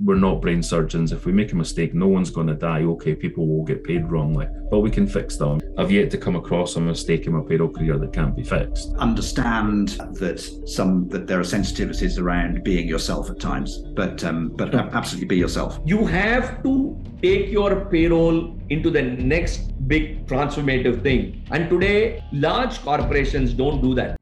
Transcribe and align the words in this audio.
we're 0.00 0.16
not 0.16 0.40
brain 0.40 0.62
surgeons. 0.62 1.12
If 1.12 1.26
we 1.26 1.32
make 1.32 1.52
a 1.52 1.56
mistake, 1.56 1.94
no 1.94 2.06
one's 2.06 2.30
going 2.30 2.46
to 2.48 2.54
die. 2.54 2.82
Okay, 2.82 3.14
people 3.14 3.46
will 3.46 3.64
get 3.64 3.84
paid 3.84 4.10
wrongly, 4.10 4.46
but 4.70 4.80
we 4.80 4.90
can 4.90 5.06
fix 5.06 5.36
them. 5.36 5.60
I've 5.78 5.90
yet 5.90 6.10
to 6.10 6.18
come 6.18 6.36
across 6.36 6.76
a 6.76 6.80
mistake 6.80 7.26
in 7.26 7.32
my 7.32 7.42
payroll 7.46 7.70
career 7.70 7.98
that 7.98 8.12
can't 8.12 8.36
be 8.36 8.42
fixed. 8.42 8.94
Understand 8.96 9.88
that 10.20 10.40
some 10.66 11.08
that 11.08 11.26
there 11.26 11.40
are 11.40 11.44
sensitivities 11.44 12.20
around 12.20 12.62
being 12.64 12.86
yourself 12.86 13.30
at 13.30 13.40
times, 13.40 13.78
but 13.94 14.22
um, 14.24 14.48
but 14.48 14.74
absolutely 14.74 15.28
be 15.28 15.36
yourself. 15.36 15.80
You 15.84 16.04
have 16.06 16.62
to 16.64 17.02
take 17.22 17.50
your 17.50 17.86
payroll 17.86 18.56
into 18.68 18.90
the 18.90 19.02
next 19.02 19.72
big 19.88 20.26
transformative 20.26 21.02
thing. 21.02 21.42
And 21.50 21.70
today, 21.70 22.22
large 22.32 22.80
corporations 22.82 23.52
don't 23.52 23.80
do 23.80 23.94
that. 23.94 24.16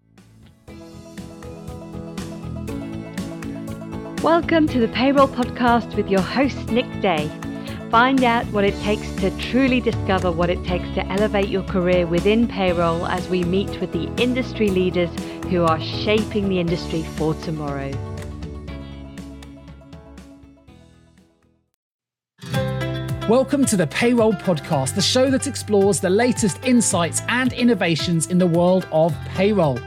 Welcome 4.25 4.67
to 4.69 4.81
the 4.81 4.89
Payroll 4.89 5.29
Podcast 5.29 5.97
with 5.97 6.09
your 6.09 6.23
host, 6.23 6.71
Nick 6.71 6.87
Day. 7.03 7.31
Find 7.91 8.25
out 8.25 8.46
what 8.46 8.65
it 8.65 8.75
takes 8.81 9.15
to 9.17 9.31
truly 9.37 9.82
discover 9.82 10.32
what 10.32 10.49
it 10.49 10.65
takes 10.65 10.89
to 10.95 11.07
elevate 11.09 11.51
your 11.51 11.63
career 11.65 12.07
within 12.07 12.49
payroll 12.49 13.07
as 13.07 13.29
we 13.29 13.45
meet 13.45 13.79
with 13.82 13.93
the 13.93 14.11
industry 14.17 14.71
leaders 14.71 15.11
who 15.51 15.65
are 15.65 15.79
shaping 15.79 16.49
the 16.49 16.59
industry 16.59 17.03
for 17.03 17.35
tomorrow. 17.35 17.91
Welcome 23.29 23.67
to 23.67 23.77
the 23.77 23.89
Payroll 23.91 24.32
Podcast, 24.32 24.95
the 24.95 25.03
show 25.03 25.31
that 25.32 25.46
explores 25.46 26.01
the 26.01 26.09
latest 26.09 26.65
insights 26.65 27.21
and 27.29 27.53
innovations 27.53 28.29
in 28.29 28.39
the 28.39 28.46
world 28.46 28.89
of 28.91 29.15
payroll. 29.35 29.79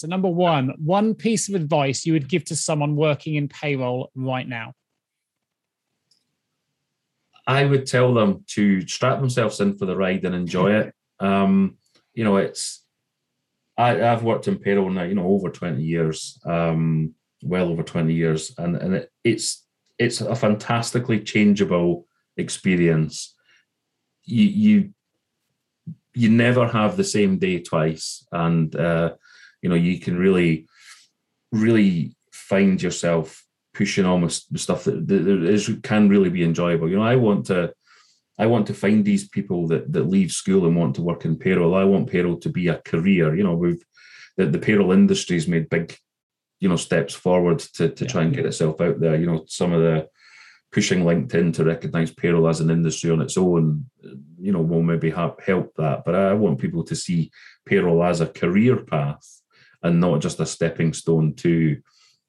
So, 0.00 0.08
number 0.08 0.28
one, 0.28 0.72
one 0.78 1.14
piece 1.14 1.50
of 1.50 1.54
advice 1.54 2.06
you 2.06 2.14
would 2.14 2.28
give 2.28 2.44
to 2.46 2.56
someone 2.56 2.96
working 2.96 3.34
in 3.34 3.48
payroll 3.48 4.10
right 4.14 4.48
now. 4.48 4.72
I 7.46 7.66
would 7.66 7.86
tell 7.86 8.14
them 8.14 8.44
to 8.54 8.86
strap 8.86 9.20
themselves 9.20 9.60
in 9.60 9.76
for 9.76 9.84
the 9.84 9.96
ride 9.96 10.24
and 10.24 10.34
enjoy 10.34 10.72
it. 10.72 10.94
Um, 11.22 11.76
you 12.14 12.24
know, 12.24 12.38
it's 12.38 12.82
I, 13.76 13.90
have 13.96 14.22
worked 14.22 14.48
in 14.48 14.58
payroll 14.58 14.88
now, 14.88 15.02
you 15.02 15.14
know, 15.14 15.26
over 15.26 15.50
20 15.50 15.82
years, 15.82 16.40
um, 16.46 17.14
well 17.42 17.68
over 17.68 17.82
20 17.82 18.14
years, 18.14 18.54
and, 18.56 18.74
and 18.76 18.94
it, 18.94 19.12
it's 19.22 19.66
it's 19.98 20.22
a 20.22 20.34
fantastically 20.34 21.20
changeable 21.20 22.06
experience. 22.38 23.34
You 24.24 24.44
you 24.44 24.94
you 26.14 26.30
never 26.30 26.66
have 26.66 26.96
the 26.96 27.04
same 27.04 27.36
day 27.36 27.58
twice, 27.58 28.26
and 28.32 28.74
uh, 28.74 29.16
you 29.62 29.68
know 29.68 29.74
you 29.76 29.98
can 29.98 30.16
really 30.16 30.66
really 31.52 32.16
find 32.32 32.82
yourself 32.82 33.44
pushing 33.74 34.04
almost 34.04 34.52
the 34.52 34.58
stuff 34.58 34.84
that, 34.84 35.06
that 35.06 35.44
is, 35.44 35.70
can 35.82 36.08
really 36.08 36.30
be 36.30 36.44
enjoyable. 36.44 36.88
You 36.88 36.96
know 36.96 37.02
i 37.02 37.16
want 37.16 37.46
to 37.46 37.72
i 38.38 38.46
want 38.46 38.66
to 38.66 38.74
find 38.74 39.04
these 39.04 39.28
people 39.28 39.68
that 39.68 39.92
that 39.92 40.08
leave 40.08 40.32
school 40.32 40.66
and 40.66 40.76
want 40.76 40.94
to 40.96 41.02
work 41.02 41.24
in 41.24 41.36
payroll. 41.36 41.74
I 41.74 41.84
want 41.84 42.10
payroll 42.10 42.38
to 42.38 42.48
be 42.48 42.68
a 42.68 42.78
career. 42.78 43.34
You 43.34 43.44
know 43.44 43.54
we've 43.54 43.84
the, 44.36 44.46
the 44.46 44.58
payroll 44.58 44.92
industry's 44.92 45.48
made 45.48 45.68
big 45.68 45.96
you 46.60 46.68
know 46.68 46.76
steps 46.76 47.14
forward 47.14 47.58
to, 47.76 47.88
to 47.88 48.06
try 48.06 48.22
and 48.22 48.34
get 48.34 48.46
itself 48.46 48.80
out 48.80 49.00
there. 49.00 49.16
You 49.16 49.26
know 49.26 49.44
some 49.46 49.72
of 49.72 49.80
the 49.82 50.08
pushing 50.72 51.02
linkedin 51.02 51.52
to 51.52 51.64
recognize 51.64 52.12
payroll 52.12 52.48
as 52.48 52.60
an 52.60 52.70
industry 52.70 53.10
on 53.10 53.20
its 53.20 53.36
own 53.36 53.86
you 54.38 54.52
know 54.52 54.60
will 54.60 54.82
maybe 54.82 55.10
help 55.10 55.42
help 55.42 55.74
that. 55.76 56.04
But 56.04 56.14
i 56.14 56.32
want 56.32 56.60
people 56.60 56.84
to 56.84 56.96
see 56.96 57.30
payroll 57.66 58.02
as 58.02 58.20
a 58.20 58.26
career 58.26 58.76
path 58.84 59.39
and 59.82 60.00
not 60.00 60.20
just 60.20 60.40
a 60.40 60.46
stepping 60.46 60.92
stone 60.92 61.34
to 61.34 61.80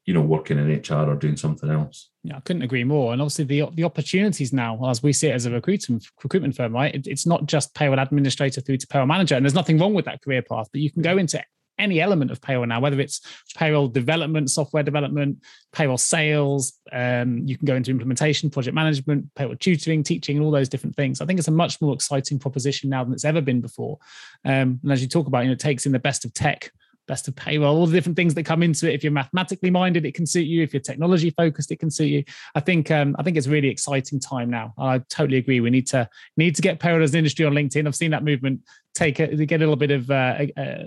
you 0.05 0.13
know 0.13 0.21
working 0.21 0.57
in 0.57 0.67
hr 0.67 1.09
or 1.09 1.15
doing 1.15 1.37
something 1.37 1.69
else 1.69 2.09
yeah 2.23 2.37
i 2.37 2.39
couldn't 2.41 2.63
agree 2.63 2.83
more 2.83 3.13
and 3.13 3.21
obviously 3.21 3.45
the 3.45 3.63
the 3.75 3.83
opportunities 3.83 4.51
now 4.51 4.79
as 4.89 5.03
we 5.03 5.13
see 5.13 5.27
it 5.27 5.33
as 5.33 5.45
a 5.45 5.51
recruitment 5.51 6.05
recruitment 6.23 6.55
firm 6.55 6.73
right 6.73 6.95
it, 6.95 7.07
it's 7.07 7.27
not 7.27 7.45
just 7.45 7.73
payroll 7.75 7.99
administrator 7.99 8.61
through 8.61 8.77
to 8.77 8.87
payroll 8.87 9.07
manager 9.07 9.35
and 9.35 9.45
there's 9.45 9.53
nothing 9.53 9.77
wrong 9.77 9.93
with 9.93 10.05
that 10.05 10.21
career 10.23 10.41
path 10.41 10.67
but 10.71 10.81
you 10.81 10.91
can 10.91 11.01
go 11.01 11.17
into 11.17 11.41
any 11.81 11.99
element 11.99 12.31
of 12.31 12.41
payroll 12.41 12.65
now, 12.65 12.79
whether 12.79 12.99
it's 12.99 13.21
payroll 13.55 13.87
development, 13.87 14.49
software 14.49 14.83
development, 14.83 15.39
payroll 15.73 15.97
sales. 15.97 16.73
Um, 16.91 17.39
you 17.45 17.57
can 17.57 17.65
go 17.65 17.75
into 17.75 17.91
implementation, 17.91 18.49
project 18.49 18.75
management, 18.75 19.33
payroll 19.35 19.55
tutoring, 19.55 20.03
teaching, 20.03 20.37
and 20.37 20.45
all 20.45 20.51
those 20.51 20.69
different 20.69 20.95
things. 20.95 21.19
I 21.19 21.25
think 21.25 21.39
it's 21.39 21.47
a 21.47 21.51
much 21.51 21.81
more 21.81 21.93
exciting 21.93 22.39
proposition 22.39 22.89
now 22.89 23.03
than 23.03 23.13
it's 23.13 23.25
ever 23.25 23.41
been 23.41 23.61
before. 23.61 23.97
Um, 24.45 24.79
and 24.83 24.91
as 24.91 25.01
you 25.01 25.07
talk 25.07 25.27
about, 25.27 25.41
you 25.41 25.47
know, 25.47 25.53
it 25.53 25.59
takes 25.59 25.85
in 25.85 25.91
the 25.91 25.99
best 25.99 26.23
of 26.23 26.33
tech 26.33 26.71
best 27.07 27.27
of 27.27 27.35
payroll, 27.35 27.77
all 27.77 27.87
the 27.87 27.93
different 27.93 28.15
things 28.15 28.33
that 28.35 28.43
come 28.43 28.63
into 28.63 28.89
it. 28.89 28.93
If 28.93 29.03
you're 29.03 29.11
mathematically 29.11 29.69
minded, 29.69 30.05
it 30.05 30.13
can 30.13 30.25
suit 30.25 30.47
you. 30.47 30.63
If 30.63 30.73
you're 30.73 30.81
technology 30.81 31.31
focused, 31.31 31.71
it 31.71 31.79
can 31.79 31.91
suit 31.91 32.05
you. 32.05 32.23
I 32.55 32.59
think 32.59 32.91
um, 32.91 33.15
I 33.19 33.23
think 33.23 33.37
it's 33.37 33.47
a 33.47 33.51
really 33.51 33.69
exciting 33.69 34.19
time 34.19 34.49
now. 34.49 34.73
I 34.77 34.99
totally 35.09 35.37
agree. 35.37 35.59
We 35.59 35.69
need 35.69 35.87
to 35.87 36.07
need 36.37 36.55
to 36.55 36.61
get 36.61 36.79
payroll 36.79 37.03
as 37.03 37.13
an 37.13 37.19
industry 37.19 37.45
on 37.45 37.53
LinkedIn. 37.53 37.87
I've 37.87 37.95
seen 37.95 38.11
that 38.11 38.23
movement 38.23 38.61
take 38.93 39.19
a, 39.19 39.45
get 39.45 39.57
a 39.57 39.59
little 39.59 39.75
bit 39.75 39.91
of 39.91 40.11
uh, 40.11 40.45
uh, 40.57 40.83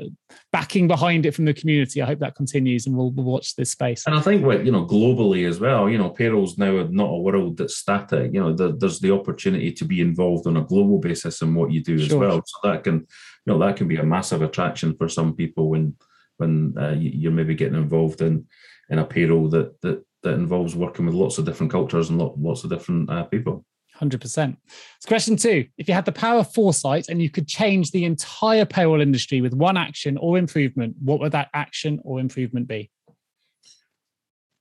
backing 0.52 0.86
behind 0.86 1.24
it 1.26 1.32
from 1.32 1.46
the 1.46 1.54
community. 1.54 2.02
I 2.02 2.06
hope 2.06 2.18
that 2.18 2.34
continues, 2.34 2.86
and 2.86 2.96
we'll, 2.96 3.10
we'll, 3.10 3.24
watch 3.24 3.56
this 3.56 3.70
space. 3.70 4.04
And 4.06 4.14
I 4.14 4.20
think 4.20 4.44
what 4.44 4.64
you 4.64 4.72
know 4.72 4.84
globally 4.84 5.48
as 5.48 5.60
well. 5.60 5.88
You 5.88 5.98
know, 5.98 6.10
payroll's 6.10 6.58
now 6.58 6.86
not 6.90 7.10
a 7.10 7.18
world 7.18 7.56
that's 7.56 7.76
static. 7.76 8.32
You 8.32 8.40
know, 8.40 8.52
the, 8.52 8.76
there's 8.76 9.00
the 9.00 9.12
opportunity 9.12 9.72
to 9.72 9.84
be 9.84 10.00
involved 10.00 10.46
on 10.46 10.56
a 10.56 10.64
global 10.64 10.98
basis 10.98 11.42
in 11.42 11.54
what 11.54 11.72
you 11.72 11.82
do 11.82 11.98
sure. 11.98 12.06
as 12.06 12.14
well. 12.14 12.42
So 12.44 12.70
that 12.70 12.84
can, 12.84 13.06
know, 13.52 13.58
that 13.58 13.76
can 13.76 13.88
be 13.88 13.96
a 13.96 14.04
massive 14.04 14.42
attraction 14.42 14.94
for 14.96 15.08
some 15.08 15.34
people 15.34 15.70
when 15.70 15.96
when 16.38 16.74
uh, 16.78 16.94
you're 16.98 17.30
maybe 17.30 17.54
getting 17.54 17.78
involved 17.78 18.20
in 18.20 18.46
in 18.90 18.98
a 18.98 19.04
payroll 19.04 19.48
that 19.48 19.80
that 19.82 20.04
that 20.22 20.34
involves 20.34 20.74
working 20.74 21.06
with 21.06 21.14
lots 21.14 21.38
of 21.38 21.44
different 21.44 21.70
cultures 21.70 22.10
and 22.10 22.18
lots 22.18 22.64
of 22.64 22.70
different 22.70 23.10
uh, 23.10 23.24
people. 23.24 23.64
100%. 24.00 24.56
So 25.00 25.08
question 25.08 25.36
two 25.36 25.66
If 25.78 25.86
you 25.86 25.94
had 25.94 26.04
the 26.04 26.12
power 26.12 26.40
of 26.40 26.52
foresight 26.52 27.08
and 27.08 27.22
you 27.22 27.30
could 27.30 27.46
change 27.46 27.90
the 27.90 28.04
entire 28.04 28.64
payroll 28.64 29.00
industry 29.00 29.40
with 29.40 29.54
one 29.54 29.76
action 29.76 30.16
or 30.18 30.36
improvement, 30.36 30.96
what 31.00 31.20
would 31.20 31.32
that 31.32 31.50
action 31.54 32.00
or 32.02 32.18
improvement 32.18 32.66
be? 32.66 32.90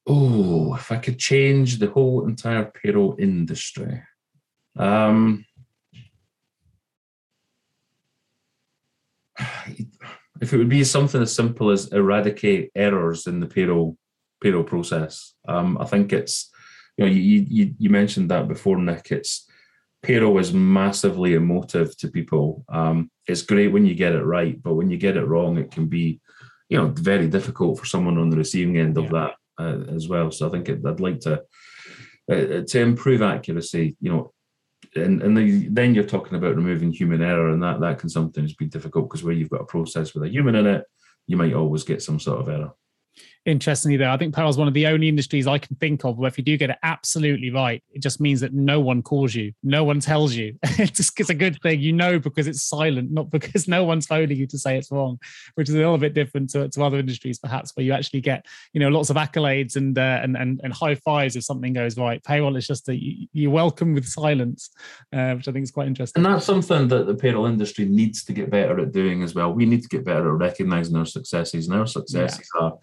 Oh, 0.05 0.75
if 0.75 0.91
I 0.91 0.97
could 0.97 1.17
change 1.17 1.79
the 1.79 1.89
whole 1.89 2.27
entire 2.27 2.65
payroll 2.65 3.15
industry. 3.17 4.03
Um, 4.75 5.45
if 10.41 10.53
it 10.53 10.57
would 10.57 10.69
be 10.69 10.83
something 10.83 11.21
as 11.21 11.35
simple 11.35 11.69
as 11.69 11.91
eradicate 11.93 12.71
errors 12.75 13.27
in 13.27 13.39
the 13.39 13.47
payroll 13.47 13.97
payroll 14.41 14.63
process, 14.63 15.33
um, 15.47 15.77
I 15.79 15.85
think 15.85 16.11
it's 16.11 16.51
you 16.97 17.05
know 17.05 17.11
you, 17.11 17.45
you 17.49 17.73
you 17.77 17.89
mentioned 17.89 18.29
that 18.31 18.47
before, 18.47 18.77
Nick. 18.77 19.11
It's 19.11 19.47
payroll 20.01 20.37
is 20.37 20.53
massively 20.53 21.33
emotive 21.33 21.95
to 21.97 22.09
people. 22.09 22.65
Um, 22.69 23.09
it's 23.27 23.41
great 23.41 23.71
when 23.71 23.85
you 23.85 23.95
get 23.95 24.13
it 24.13 24.23
right, 24.23 24.61
but 24.61 24.73
when 24.73 24.89
you 24.89 24.97
get 24.97 25.17
it 25.17 25.25
wrong, 25.25 25.57
it 25.57 25.71
can 25.71 25.87
be 25.87 26.19
you 26.69 26.77
know 26.77 26.87
very 26.87 27.27
difficult 27.27 27.79
for 27.79 27.85
someone 27.85 28.17
on 28.17 28.29
the 28.29 28.37
receiving 28.37 28.77
end 28.77 28.97
of 28.97 29.05
yeah. 29.05 29.11
that 29.11 29.33
uh, 29.63 29.93
as 29.95 30.07
well. 30.07 30.31
So 30.31 30.47
I 30.47 30.51
think 30.51 30.69
it, 30.69 30.85
I'd 30.85 30.99
like 30.99 31.19
to 31.21 31.43
uh, 32.31 32.61
to 32.67 32.79
improve 32.79 33.21
accuracy. 33.21 33.95
You 34.01 34.11
know, 34.11 34.33
and 34.95 35.21
and 35.21 35.37
the, 35.37 35.67
then 35.69 35.95
you're 35.95 36.03
talking 36.03 36.37
about 36.37 36.55
removing 36.55 36.91
human 36.91 37.21
error, 37.21 37.49
and 37.49 37.61
that 37.63 37.79
that 37.81 37.99
can 37.99 38.09
sometimes 38.09 38.53
be 38.53 38.65
difficult 38.65 39.09
because 39.09 39.23
where 39.23 39.33
you've 39.33 39.49
got 39.49 39.61
a 39.61 39.65
process 39.65 40.13
with 40.13 40.23
a 40.23 40.29
human 40.29 40.55
in 40.55 40.67
it, 40.67 40.85
you 41.27 41.37
might 41.37 41.53
always 41.53 41.83
get 41.83 42.01
some 42.01 42.19
sort 42.19 42.39
of 42.39 42.49
error. 42.49 42.71
Interestingly, 43.45 43.97
though, 43.97 44.09
I 44.09 44.15
think 44.15 44.33
payroll 44.33 44.49
is 44.49 44.57
one 44.57 44.69
of 44.69 44.73
the 44.73 44.87
only 44.87 45.09
industries 45.09 45.47
I 45.47 45.57
can 45.57 45.75
think 45.75 46.05
of 46.05 46.17
where 46.17 46.29
if 46.29 46.37
you 46.37 46.45
do 46.45 46.55
get 46.55 46.69
it 46.69 46.77
absolutely 46.81 47.49
right, 47.49 47.83
it 47.91 48.01
just 48.01 48.21
means 48.21 48.39
that 48.39 48.53
no 48.53 48.79
one 48.79 49.01
calls 49.01 49.35
you, 49.35 49.51
no 49.63 49.83
one 49.83 49.99
tells 49.99 50.33
you. 50.33 50.57
it's 50.63 50.91
just 50.91 51.19
it's 51.19 51.29
a 51.29 51.33
good 51.33 51.61
thing, 51.61 51.81
you 51.81 51.91
know, 51.91 52.19
because 52.19 52.47
it's 52.47 52.63
silent, 52.63 53.11
not 53.11 53.29
because 53.29 53.67
no 53.67 53.83
one's 53.83 54.05
phoning 54.05 54.37
you 54.37 54.47
to 54.47 54.57
say 54.57 54.77
it's 54.77 54.91
wrong, 54.91 55.19
which 55.55 55.67
is 55.67 55.75
a 55.75 55.77
little 55.77 55.97
bit 55.97 56.13
different 56.13 56.51
to, 56.51 56.69
to 56.69 56.83
other 56.83 56.97
industries, 56.97 57.37
perhaps, 57.37 57.75
where 57.75 57.85
you 57.85 57.91
actually 57.91 58.21
get 58.21 58.45
you 58.71 58.79
know 58.79 58.87
lots 58.87 59.09
of 59.09 59.17
accolades 59.17 59.75
and 59.75 59.97
uh, 59.97 60.21
and, 60.23 60.37
and 60.37 60.61
and 60.63 60.71
high 60.71 60.95
fives 60.95 61.35
if 61.35 61.43
something 61.43 61.73
goes 61.73 61.97
right. 61.97 62.23
Payroll 62.23 62.55
is 62.55 62.65
just 62.65 62.87
a 62.87 62.95
you 62.95 63.51
welcome 63.51 63.93
with 63.93 64.05
silence, 64.05 64.69
uh, 65.11 65.33
which 65.33 65.49
I 65.49 65.51
think 65.51 65.63
is 65.63 65.71
quite 65.71 65.87
interesting. 65.87 66.23
And 66.23 66.33
that's 66.33 66.45
something 66.45 66.87
that 66.87 67.07
the 67.07 67.15
payroll 67.15 67.47
industry 67.47 67.83
needs 67.83 68.23
to 68.23 68.31
get 68.31 68.49
better 68.49 68.79
at 68.79 68.93
doing 68.93 69.21
as 69.21 69.35
well. 69.35 69.51
We 69.51 69.65
need 69.65 69.81
to 69.81 69.89
get 69.89 70.05
better 70.05 70.29
at 70.33 70.39
recognizing 70.39 70.95
our 70.95 71.05
successes, 71.05 71.67
and 71.67 71.77
our 71.77 71.87
successes 71.87 72.49
yeah. 72.55 72.61
are 72.61 72.73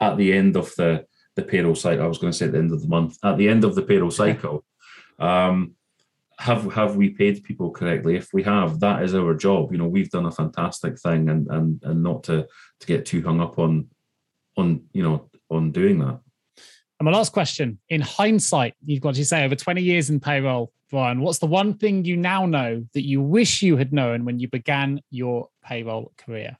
at 0.00 0.16
the 0.16 0.32
end 0.32 0.56
of 0.56 0.74
the 0.76 1.06
the 1.36 1.42
payroll 1.42 1.74
cycle. 1.74 2.04
I 2.04 2.08
was 2.08 2.18
going 2.18 2.32
to 2.32 2.36
say 2.36 2.46
at 2.46 2.52
the 2.52 2.58
end 2.58 2.72
of 2.72 2.82
the 2.82 2.88
month, 2.88 3.16
at 3.22 3.38
the 3.38 3.48
end 3.48 3.64
of 3.64 3.74
the 3.74 3.82
payroll 3.82 4.10
cycle. 4.10 4.64
Um, 5.18 5.74
have 6.38 6.72
have 6.72 6.96
we 6.96 7.10
paid 7.10 7.42
people 7.42 7.70
correctly? 7.70 8.16
If 8.16 8.32
we 8.32 8.44
have, 8.44 8.78
that 8.80 9.02
is 9.02 9.14
our 9.14 9.34
job. 9.34 9.72
You 9.72 9.78
know, 9.78 9.88
we've 9.88 10.10
done 10.10 10.26
a 10.26 10.30
fantastic 10.30 10.98
thing, 10.98 11.28
and 11.28 11.48
and 11.48 11.80
and 11.82 12.02
not 12.02 12.22
to 12.24 12.46
to 12.80 12.86
get 12.86 13.06
too 13.06 13.22
hung 13.22 13.40
up 13.40 13.58
on 13.58 13.88
on 14.56 14.82
you 14.92 15.02
know 15.02 15.28
on 15.50 15.72
doing 15.72 15.98
that. 15.98 16.20
And 17.00 17.06
my 17.06 17.10
last 17.10 17.32
question: 17.32 17.78
In 17.88 18.00
hindsight, 18.00 18.74
you've 18.84 19.00
got 19.00 19.14
to 19.16 19.24
say 19.24 19.44
over 19.44 19.56
twenty 19.56 19.82
years 19.82 20.10
in 20.10 20.20
payroll, 20.20 20.72
Brian. 20.90 21.20
What's 21.20 21.38
the 21.38 21.46
one 21.46 21.74
thing 21.74 22.04
you 22.04 22.16
now 22.16 22.46
know 22.46 22.84
that 22.94 23.04
you 23.04 23.20
wish 23.20 23.62
you 23.62 23.76
had 23.76 23.92
known 23.92 24.24
when 24.24 24.38
you 24.38 24.48
began 24.48 25.00
your 25.10 25.48
payroll 25.64 26.12
career? 26.16 26.56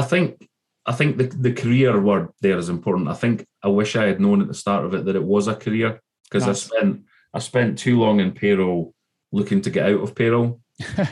I 0.00 0.02
think 0.02 0.48
I 0.86 0.92
think 0.92 1.18
the, 1.18 1.24
the 1.24 1.52
career 1.52 2.00
word 2.00 2.28
there 2.40 2.56
is 2.56 2.70
important. 2.70 3.08
I 3.08 3.14
think 3.14 3.46
I 3.62 3.68
wish 3.68 3.96
I 3.96 4.06
had 4.06 4.20
known 4.20 4.40
at 4.40 4.48
the 4.48 4.54
start 4.54 4.84
of 4.84 4.94
it 4.94 5.04
that 5.04 5.16
it 5.16 5.22
was 5.22 5.46
a 5.46 5.54
career 5.54 6.00
because 6.24 6.46
nice. 6.46 6.70
I 6.70 6.76
spent 6.76 7.02
I 7.34 7.38
spent 7.38 7.78
too 7.78 8.00
long 8.00 8.20
in 8.20 8.32
payroll 8.32 8.94
looking 9.30 9.60
to 9.62 9.70
get 9.70 9.86
out 9.90 10.02
of 10.02 10.14
payroll. 10.14 10.60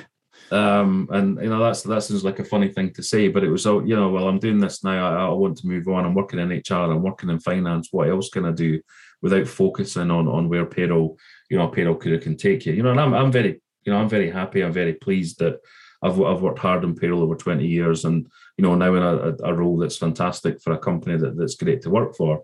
um, 0.51 1.07
and 1.13 1.39
you 1.43 1.51
know 1.51 1.63
that's 1.63 1.83
that 1.83 2.03
sounds 2.03 2.25
like 2.25 2.39
a 2.39 2.45
funny 2.45 2.69
thing 2.69 2.95
to 2.95 3.03
say, 3.03 3.29
but 3.29 3.45
it 3.45 3.51
was 3.51 3.67
you 3.67 3.95
know 3.95 4.09
well 4.09 4.27
I'm 4.27 4.39
doing 4.39 4.59
this 4.59 4.83
now. 4.83 5.07
I, 5.07 5.27
I 5.27 5.29
want 5.35 5.59
to 5.59 5.67
move 5.67 5.87
on. 5.87 6.07
I'm 6.07 6.15
working 6.15 6.39
in 6.39 6.49
HR. 6.49 6.91
I'm 6.91 7.03
working 7.03 7.29
in 7.29 7.39
finance. 7.39 7.89
What 7.91 8.09
else 8.09 8.31
can 8.31 8.47
I 8.47 8.53
do 8.53 8.81
without 9.21 9.47
focusing 9.47 10.11
on 10.11 10.27
on 10.29 10.49
where 10.49 10.65
payroll 10.65 11.19
you 11.51 11.59
know 11.59 11.69
payroll 11.69 11.97
career 11.97 12.19
can 12.19 12.39
take 12.39 12.65
you? 12.65 12.73
You 12.73 12.83
know, 12.83 12.93
and 12.93 13.01
I'm 13.01 13.13
I'm 13.13 13.33
very 13.33 13.61
you 13.85 13.93
know 13.93 13.99
I'm 13.99 14.09
very 14.09 14.31
happy. 14.31 14.63
I'm 14.63 14.73
very 14.73 14.95
pleased 14.95 15.41
that 15.41 15.61
I've 16.03 16.21
I've 16.21 16.43
worked 16.43 16.61
hard 16.61 16.85
in 16.85 16.95
payroll 16.95 17.23
over 17.23 17.35
20 17.35 17.67
years, 17.67 18.05
and 18.05 18.27
you 18.57 18.63
know 18.63 18.75
now 18.75 18.95
in 18.95 19.03
a, 19.03 19.37
a 19.45 19.53
role 19.53 19.77
that's 19.77 19.97
fantastic 19.97 20.61
for 20.63 20.73
a 20.73 20.79
company 20.79 21.17
that, 21.17 21.37
that's 21.37 21.57
great 21.57 21.83
to 21.83 21.91
work 21.91 22.17
for. 22.17 22.43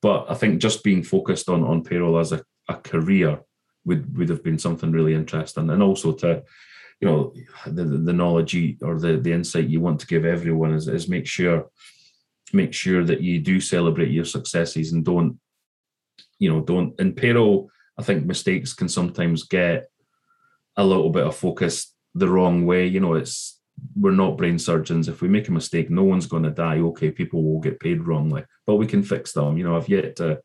But 0.00 0.26
I 0.28 0.34
think 0.34 0.60
just 0.60 0.84
being 0.84 1.02
focused 1.02 1.48
on 1.48 1.64
on 1.64 1.84
payroll 1.84 2.18
as 2.18 2.32
a, 2.32 2.42
a 2.68 2.74
career 2.74 3.40
would 3.84 4.16
would 4.16 4.28
have 4.28 4.44
been 4.44 4.58
something 4.58 4.92
really 4.92 5.14
interesting, 5.14 5.70
and 5.70 5.82
also 5.82 6.12
to 6.12 6.42
you 7.00 7.08
know 7.08 7.32
the 7.66 7.84
the 7.84 8.12
knowledge 8.12 8.54
you, 8.54 8.76
or 8.82 8.98
the 8.98 9.16
the 9.16 9.32
insight 9.32 9.68
you 9.68 9.80
want 9.80 10.00
to 10.00 10.06
give 10.06 10.24
everyone 10.24 10.72
is, 10.72 10.88
is 10.88 11.08
make 11.08 11.26
sure 11.26 11.70
make 12.52 12.72
sure 12.72 13.02
that 13.04 13.22
you 13.22 13.40
do 13.40 13.60
celebrate 13.60 14.10
your 14.10 14.24
successes 14.24 14.92
and 14.92 15.04
don't 15.04 15.38
you 16.38 16.50
know 16.50 16.60
don't 16.60 16.98
in 17.00 17.12
payroll 17.12 17.70
i 17.98 18.02
think 18.02 18.26
mistakes 18.26 18.74
can 18.74 18.88
sometimes 18.88 19.44
get 19.44 19.86
a 20.76 20.84
little 20.84 21.10
bit 21.10 21.26
of 21.26 21.34
focus 21.34 21.91
the 22.14 22.28
wrong 22.28 22.66
way. 22.66 22.86
You 22.86 23.00
know, 23.00 23.14
it's 23.14 23.60
we're 23.96 24.12
not 24.12 24.36
brain 24.36 24.58
surgeons. 24.58 25.08
If 25.08 25.22
we 25.22 25.28
make 25.28 25.48
a 25.48 25.52
mistake, 25.52 25.90
no 25.90 26.04
one's 26.04 26.26
going 26.26 26.42
to 26.44 26.50
die. 26.50 26.78
Okay, 26.78 27.10
people 27.10 27.42
will 27.42 27.60
get 27.60 27.80
paid 27.80 28.02
wrongly, 28.02 28.44
but 28.66 28.76
we 28.76 28.86
can 28.86 29.02
fix 29.02 29.32
them. 29.32 29.56
You 29.56 29.64
know, 29.64 29.76
I've 29.76 29.88
yet 29.88 30.16
to 30.16 30.40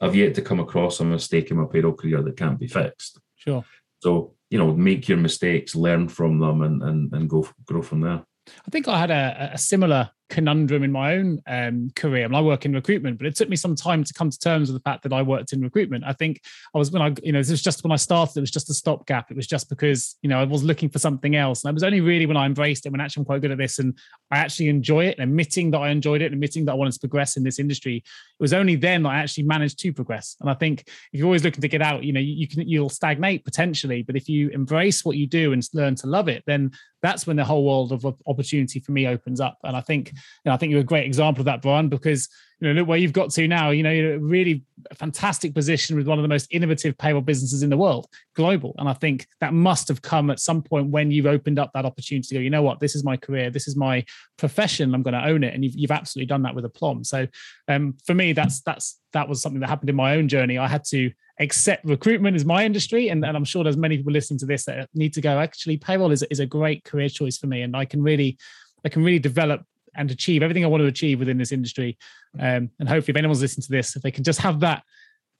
I've 0.00 0.16
yet 0.16 0.34
to 0.34 0.42
come 0.42 0.60
across 0.60 1.00
a 1.00 1.04
mistake 1.04 1.50
in 1.50 1.58
my 1.58 1.66
payroll 1.70 1.94
career 1.94 2.22
that 2.22 2.36
can't 2.36 2.58
be 2.58 2.66
fixed. 2.66 3.20
Sure. 3.36 3.64
So 4.00 4.34
you 4.50 4.58
know, 4.58 4.74
make 4.74 5.08
your 5.08 5.18
mistakes, 5.18 5.76
learn 5.76 6.08
from 6.08 6.40
them, 6.40 6.62
and 6.62 6.82
and 6.82 7.12
and 7.12 7.28
go 7.28 7.48
grow 7.66 7.82
from 7.82 8.00
there. 8.00 8.24
I 8.48 8.70
think 8.70 8.88
I 8.88 8.98
had 8.98 9.10
a, 9.10 9.50
a 9.54 9.58
similar 9.58 10.10
conundrum 10.30 10.82
in 10.82 10.92
my 10.92 11.16
own 11.16 11.42
um, 11.46 11.90
career. 11.94 12.24
I, 12.24 12.28
mean, 12.28 12.36
I 12.36 12.40
work 12.40 12.64
in 12.64 12.72
recruitment, 12.72 13.18
but 13.18 13.26
it 13.26 13.34
took 13.36 13.48
me 13.48 13.56
some 13.56 13.74
time 13.74 14.04
to 14.04 14.14
come 14.14 14.30
to 14.30 14.38
terms 14.38 14.70
with 14.70 14.80
the 14.80 14.88
fact 14.88 15.02
that 15.02 15.12
I 15.12 15.20
worked 15.20 15.52
in 15.52 15.60
recruitment. 15.60 16.04
I 16.06 16.14
think 16.14 16.40
I 16.74 16.78
was 16.78 16.90
when 16.90 17.02
I, 17.02 17.14
you 17.22 17.32
know, 17.32 17.40
this 17.40 17.50
was 17.50 17.60
just 17.60 17.84
when 17.84 17.92
I 17.92 17.96
started, 17.96 18.38
it 18.38 18.40
was 18.40 18.50
just 18.50 18.70
a 18.70 18.74
stopgap. 18.74 19.30
It 19.30 19.36
was 19.36 19.46
just 19.46 19.68
because, 19.68 20.16
you 20.22 20.30
know, 20.30 20.40
I 20.40 20.44
was 20.44 20.62
looking 20.62 20.88
for 20.88 20.98
something 20.98 21.36
else. 21.36 21.64
And 21.64 21.70
it 21.70 21.74
was 21.74 21.82
only 21.82 22.00
really 22.00 22.26
when 22.26 22.36
I 22.36 22.46
embraced 22.46 22.86
it, 22.86 22.92
when 22.92 23.00
actually 23.00 23.22
I'm 23.22 23.26
quite 23.26 23.42
good 23.42 23.50
at 23.50 23.58
this 23.58 23.78
and 23.78 23.98
I 24.30 24.38
actually 24.38 24.68
enjoy 24.68 25.06
it, 25.06 25.18
and 25.18 25.28
admitting 25.28 25.70
that 25.72 25.78
I 25.78 25.90
enjoyed 25.90 26.22
it, 26.22 26.32
admitting 26.32 26.64
that 26.64 26.72
I 26.72 26.76
wanted 26.76 26.94
to 26.94 27.00
progress 27.00 27.36
in 27.36 27.42
this 27.42 27.58
industry. 27.58 27.96
It 27.96 28.42
was 28.42 28.52
only 28.52 28.76
then 28.76 29.02
that 29.02 29.10
I 29.10 29.18
actually 29.18 29.44
managed 29.44 29.78
to 29.80 29.92
progress. 29.92 30.36
And 30.40 30.48
I 30.48 30.54
think 30.54 30.84
if 31.12 31.18
you're 31.18 31.26
always 31.26 31.44
looking 31.44 31.60
to 31.60 31.68
get 31.68 31.82
out, 31.82 32.04
you 32.04 32.12
know, 32.12 32.20
you, 32.20 32.34
you 32.34 32.48
can, 32.48 32.68
you'll 32.68 32.88
stagnate 32.88 33.44
potentially. 33.44 34.02
But 34.02 34.16
if 34.16 34.28
you 34.28 34.48
embrace 34.50 35.04
what 35.04 35.16
you 35.16 35.26
do 35.26 35.52
and 35.52 35.62
learn 35.74 35.96
to 35.96 36.06
love 36.06 36.28
it, 36.28 36.44
then 36.46 36.70
that's 37.02 37.26
when 37.26 37.36
the 37.36 37.44
whole 37.44 37.64
world 37.64 37.92
of 37.92 38.04
opportunity 38.26 38.78
for 38.78 38.92
me 38.92 39.06
opens 39.06 39.40
up. 39.40 39.58
And 39.64 39.76
I 39.76 39.80
think, 39.80 40.12
know, 40.44 40.52
I 40.52 40.56
think 40.56 40.70
you're 40.70 40.80
a 40.80 40.84
great 40.84 41.06
example 41.06 41.42
of 41.42 41.46
that, 41.46 41.62
Brian, 41.62 41.88
because 41.88 42.28
you 42.60 42.68
know, 42.68 42.80
look 42.80 42.88
where 42.88 42.98
you've 42.98 43.14
got 43.14 43.30
to 43.30 43.48
now. 43.48 43.70
You 43.70 43.82
know, 43.82 43.90
you're 43.90 44.14
a 44.14 44.18
really 44.18 44.64
fantastic 44.94 45.54
position 45.54 45.96
with 45.96 46.06
one 46.06 46.18
of 46.18 46.22
the 46.22 46.28
most 46.28 46.46
innovative 46.50 46.96
payroll 46.98 47.22
businesses 47.22 47.62
in 47.62 47.70
the 47.70 47.76
world, 47.76 48.06
global. 48.34 48.74
And 48.78 48.88
I 48.88 48.92
think 48.92 49.26
that 49.40 49.54
must 49.54 49.88
have 49.88 50.02
come 50.02 50.30
at 50.30 50.40
some 50.40 50.62
point 50.62 50.90
when 50.90 51.10
you've 51.10 51.26
opened 51.26 51.58
up 51.58 51.70
that 51.72 51.86
opportunity 51.86 52.28
to 52.28 52.34
go, 52.34 52.40
you 52.40 52.50
know 52.50 52.62
what, 52.62 52.78
this 52.78 52.94
is 52.94 53.02
my 53.02 53.16
career, 53.16 53.50
this 53.50 53.66
is 53.66 53.76
my 53.76 54.04
profession, 54.36 54.94
I'm 54.94 55.02
going 55.02 55.14
to 55.14 55.26
own 55.26 55.42
it. 55.42 55.54
And 55.54 55.64
you've, 55.64 55.74
you've 55.74 55.90
absolutely 55.90 56.26
done 56.26 56.42
that 56.42 56.54
with 56.54 56.66
aplomb. 56.66 57.02
So 57.02 57.26
um, 57.68 57.96
for 58.04 58.14
me, 58.14 58.34
that's 58.34 58.60
that's 58.60 59.00
that 59.12 59.28
was 59.28 59.40
something 59.40 59.60
that 59.60 59.70
happened 59.70 59.90
in 59.90 59.96
my 59.96 60.16
own 60.16 60.28
journey. 60.28 60.58
I 60.58 60.68
had 60.68 60.84
to 60.90 61.10
accept 61.40 61.86
recruitment 61.86 62.36
as 62.36 62.44
my 62.44 62.64
industry. 62.64 63.08
And, 63.08 63.24
and 63.24 63.36
I'm 63.36 63.44
sure 63.44 63.64
there's 63.64 63.76
many 63.76 63.96
people 63.96 64.12
listening 64.12 64.38
to 64.40 64.46
this 64.46 64.64
that 64.66 64.88
need 64.94 65.14
to 65.14 65.22
go, 65.22 65.40
actually, 65.40 65.78
payroll 65.78 66.12
is, 66.12 66.22
is 66.24 66.38
a 66.38 66.46
great 66.46 66.84
career 66.84 67.08
choice 67.08 67.38
for 67.38 67.46
me. 67.46 67.62
And 67.62 67.74
I 67.74 67.86
can 67.86 68.02
really 68.02 68.38
I 68.84 68.88
can 68.88 69.02
really 69.02 69.18
develop 69.18 69.62
and 69.94 70.10
achieve 70.10 70.42
everything 70.42 70.64
I 70.64 70.68
want 70.68 70.82
to 70.82 70.86
achieve 70.86 71.18
within 71.18 71.38
this 71.38 71.52
industry. 71.52 71.98
Um, 72.38 72.70
and 72.78 72.88
hopefully, 72.88 73.12
if 73.12 73.16
anyone's 73.16 73.40
listening 73.40 73.64
to 73.64 73.72
this, 73.72 73.96
if 73.96 74.02
they 74.02 74.10
can 74.10 74.24
just 74.24 74.40
have 74.40 74.60
that 74.60 74.82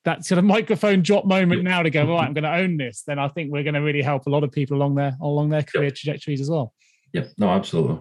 that 0.05 0.25
sort 0.25 0.38
of 0.38 0.44
microphone 0.56 1.02
drop 1.02 1.25
moment 1.25 1.62
now 1.62 1.82
to 1.82 1.91
go, 1.91 2.08
right, 2.08 2.26
I'm 2.26 2.32
going 2.32 2.44
to 2.44 2.55
own 2.55 2.76
this, 2.76 3.02
then 3.06 3.19
I 3.19 3.29
think 3.29 3.52
we're 3.52 3.62
going 3.62 3.75
to 3.75 3.81
really 3.81 4.02
help 4.02 4.26
a 4.26 4.31
lot 4.31 4.44
of 4.44 4.50
people 4.50 4.76
along 4.76 4.94
their 4.94 5.17
along 5.20 5.50
their 5.50 5.62
career 5.62 5.91
trajectories 5.91 6.41
as 6.41 6.50
well. 6.50 6.73
Yeah, 7.12 7.25
no, 7.38 7.50
absolutely. 7.50 7.99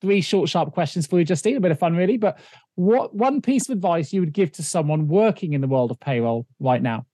Three 0.00 0.20
short, 0.20 0.48
sharp 0.48 0.72
questions 0.72 1.06
for 1.06 1.18
you, 1.18 1.24
Justine. 1.24 1.56
A 1.56 1.60
bit 1.60 1.70
of 1.70 1.78
fun, 1.78 1.94
really. 1.94 2.16
But 2.16 2.40
what 2.74 3.14
one 3.14 3.40
piece 3.40 3.68
of 3.68 3.76
advice 3.76 4.12
you 4.12 4.20
would 4.20 4.32
give 4.32 4.50
to 4.52 4.62
someone 4.62 5.06
working 5.06 5.52
in 5.52 5.60
the 5.60 5.68
world 5.68 5.90
of 5.90 6.00
payroll 6.00 6.46
right 6.58 6.82
now? 6.82 7.06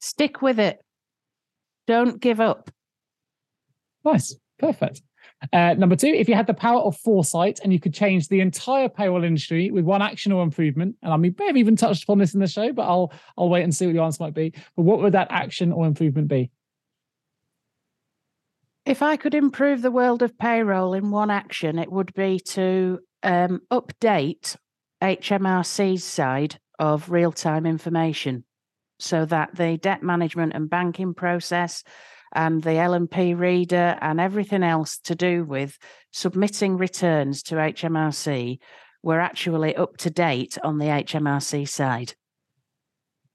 Stick 0.00 0.42
with 0.42 0.58
it. 0.58 0.80
Don't 1.86 2.20
give 2.20 2.40
up. 2.40 2.70
Nice. 4.04 4.34
Perfect. 4.58 5.02
Uh, 5.52 5.74
number 5.74 5.96
two, 5.96 6.08
if 6.08 6.28
you 6.28 6.34
had 6.34 6.46
the 6.46 6.54
power 6.54 6.80
of 6.80 6.96
foresight 6.96 7.60
and 7.62 7.72
you 7.72 7.80
could 7.80 7.94
change 7.94 8.28
the 8.28 8.40
entire 8.40 8.88
payroll 8.88 9.24
industry 9.24 9.70
with 9.70 9.84
one 9.84 10.02
action 10.02 10.32
or 10.32 10.42
improvement, 10.42 10.96
and 11.02 11.12
I 11.12 11.16
mean, 11.16 11.34
may 11.38 11.46
have 11.46 11.56
even 11.56 11.76
touched 11.76 12.04
upon 12.04 12.18
this 12.18 12.34
in 12.34 12.40
the 12.40 12.46
show, 12.46 12.72
but 12.72 12.82
I'll 12.82 13.12
I'll 13.36 13.48
wait 13.48 13.64
and 13.64 13.74
see 13.74 13.86
what 13.86 13.94
your 13.94 14.04
answer 14.04 14.22
might 14.22 14.34
be. 14.34 14.52
But 14.76 14.82
what 14.82 15.00
would 15.00 15.14
that 15.14 15.28
action 15.30 15.72
or 15.72 15.86
improvement 15.86 16.28
be? 16.28 16.50
If 18.84 19.02
I 19.02 19.16
could 19.16 19.34
improve 19.34 19.82
the 19.82 19.92
world 19.92 20.22
of 20.22 20.38
payroll 20.38 20.94
in 20.94 21.10
one 21.10 21.30
action, 21.30 21.78
it 21.78 21.90
would 21.90 22.12
be 22.14 22.40
to 22.40 23.00
um, 23.22 23.60
update 23.70 24.56
HMRC's 25.00 26.04
side 26.04 26.58
of 26.78 27.10
real 27.10 27.32
time 27.32 27.64
information 27.64 28.44
so 28.98 29.24
that 29.24 29.54
the 29.54 29.76
debt 29.78 30.02
management 30.02 30.52
and 30.54 30.70
banking 30.70 31.14
process 31.14 31.84
and 32.32 32.62
the 32.62 32.76
L&P 32.76 33.34
reader 33.34 33.98
and 34.00 34.20
everything 34.20 34.62
else 34.62 34.98
to 35.04 35.14
do 35.14 35.44
with 35.44 35.78
submitting 36.12 36.76
returns 36.76 37.42
to 37.44 37.56
HMRC 37.56 38.58
were 39.02 39.20
actually 39.20 39.74
up 39.76 39.96
to 39.98 40.10
date 40.10 40.58
on 40.62 40.78
the 40.78 40.86
HMRC 40.86 41.68
side. 41.68 42.14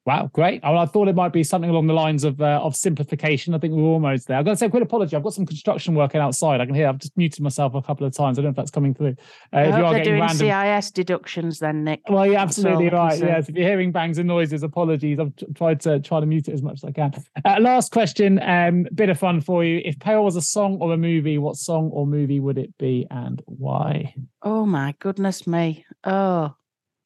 Wow, 0.08 0.30
great. 0.32 0.64
I 0.64 0.86
thought 0.86 1.10
it 1.10 1.16
might 1.16 1.34
be 1.34 1.44
something 1.44 1.70
along 1.70 1.88
the 1.88 1.94
lines 1.94 2.24
of 2.24 2.40
uh, 2.40 2.62
of 2.64 2.78
simplification. 2.78 3.54
I 3.54 3.58
think 3.58 3.74
we're 3.74 3.82
almost 3.82 4.30
there. 4.30 4.38
I've 4.38 4.46
got 4.46 4.52
to 4.52 4.58
say 4.58 4.68
a 4.68 4.70
quick 4.70 4.82
apology. 4.82 5.18
I've 5.18 5.24
got 5.24 5.34
some 5.34 5.46
construction 5.46 5.96
working 5.96 6.22
outside. 6.22 6.62
I 6.62 6.66
can 6.66 6.74
hear. 6.74 6.88
I've 6.88 6.98
just 6.98 7.18
muted 7.18 7.42
myself 7.42 7.76
a 7.76 7.82
couple 7.82 8.08
of 8.08 8.16
times. 8.16 8.40
I 8.40 8.42
don't 8.42 8.46
know 8.46 8.50
if 8.52 8.56
that's 8.56 8.72
coming 8.72 8.94
through. 8.94 9.18
Uh, 9.54 9.60
if 9.60 9.78
you 9.78 9.84
are 9.84 9.92
getting 9.92 10.14
doing 10.14 10.22
random... 10.22 10.38
CIS 10.38 10.92
deductions, 10.92 11.60
then 11.60 11.84
Nick. 11.84 12.04
Well, 12.10 12.26
you're 12.26 12.38
absolutely 12.38 12.88
right. 12.88 13.20
Yes, 13.20 13.50
if 13.50 13.56
you're 13.58 13.68
hearing 13.68 13.92
bangs 13.92 14.18
and 14.18 14.30
noises, 14.30 14.64
apologies. 14.64 15.20
I've 15.20 15.34
tried 15.56 15.82
to 15.82 16.00
try 16.00 16.22
to 16.22 16.26
mute 16.26 16.48
it 16.48 16.54
as 16.54 16.62
much 16.62 16.76
as 16.76 16.86
I 16.86 16.92
can. 16.92 17.14
Uh, 17.44 17.60
last 17.60 17.92
question. 17.92 18.42
Um, 18.42 18.88
bit 18.96 19.10
of 19.10 19.20
fun 19.20 19.42
for 19.42 19.66
you. 19.66 19.82
If 19.84 20.00
Pale 20.00 20.24
was 20.24 20.38
a 20.38 20.42
song 20.42 20.78
or 20.80 20.94
a 20.94 20.98
movie, 20.98 21.38
what 21.38 21.58
song 21.58 21.90
or 21.92 22.08
movie 22.08 22.40
would 22.40 22.58
it 22.58 22.78
be, 22.78 23.06
and 23.12 23.42
why? 23.46 24.16
Oh 24.42 24.66
my 24.66 24.96
goodness 25.00 25.46
me! 25.46 25.86
Oh, 26.06 26.56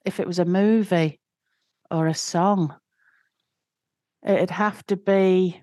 if 0.06 0.20
it 0.20 0.28
was 0.28 0.38
a 0.38 0.46
movie 0.46 1.20
or 1.90 2.06
a 2.06 2.14
song 2.14 2.75
it'd 4.25 4.51
have 4.51 4.86
to 4.88 4.98
be 4.98 5.62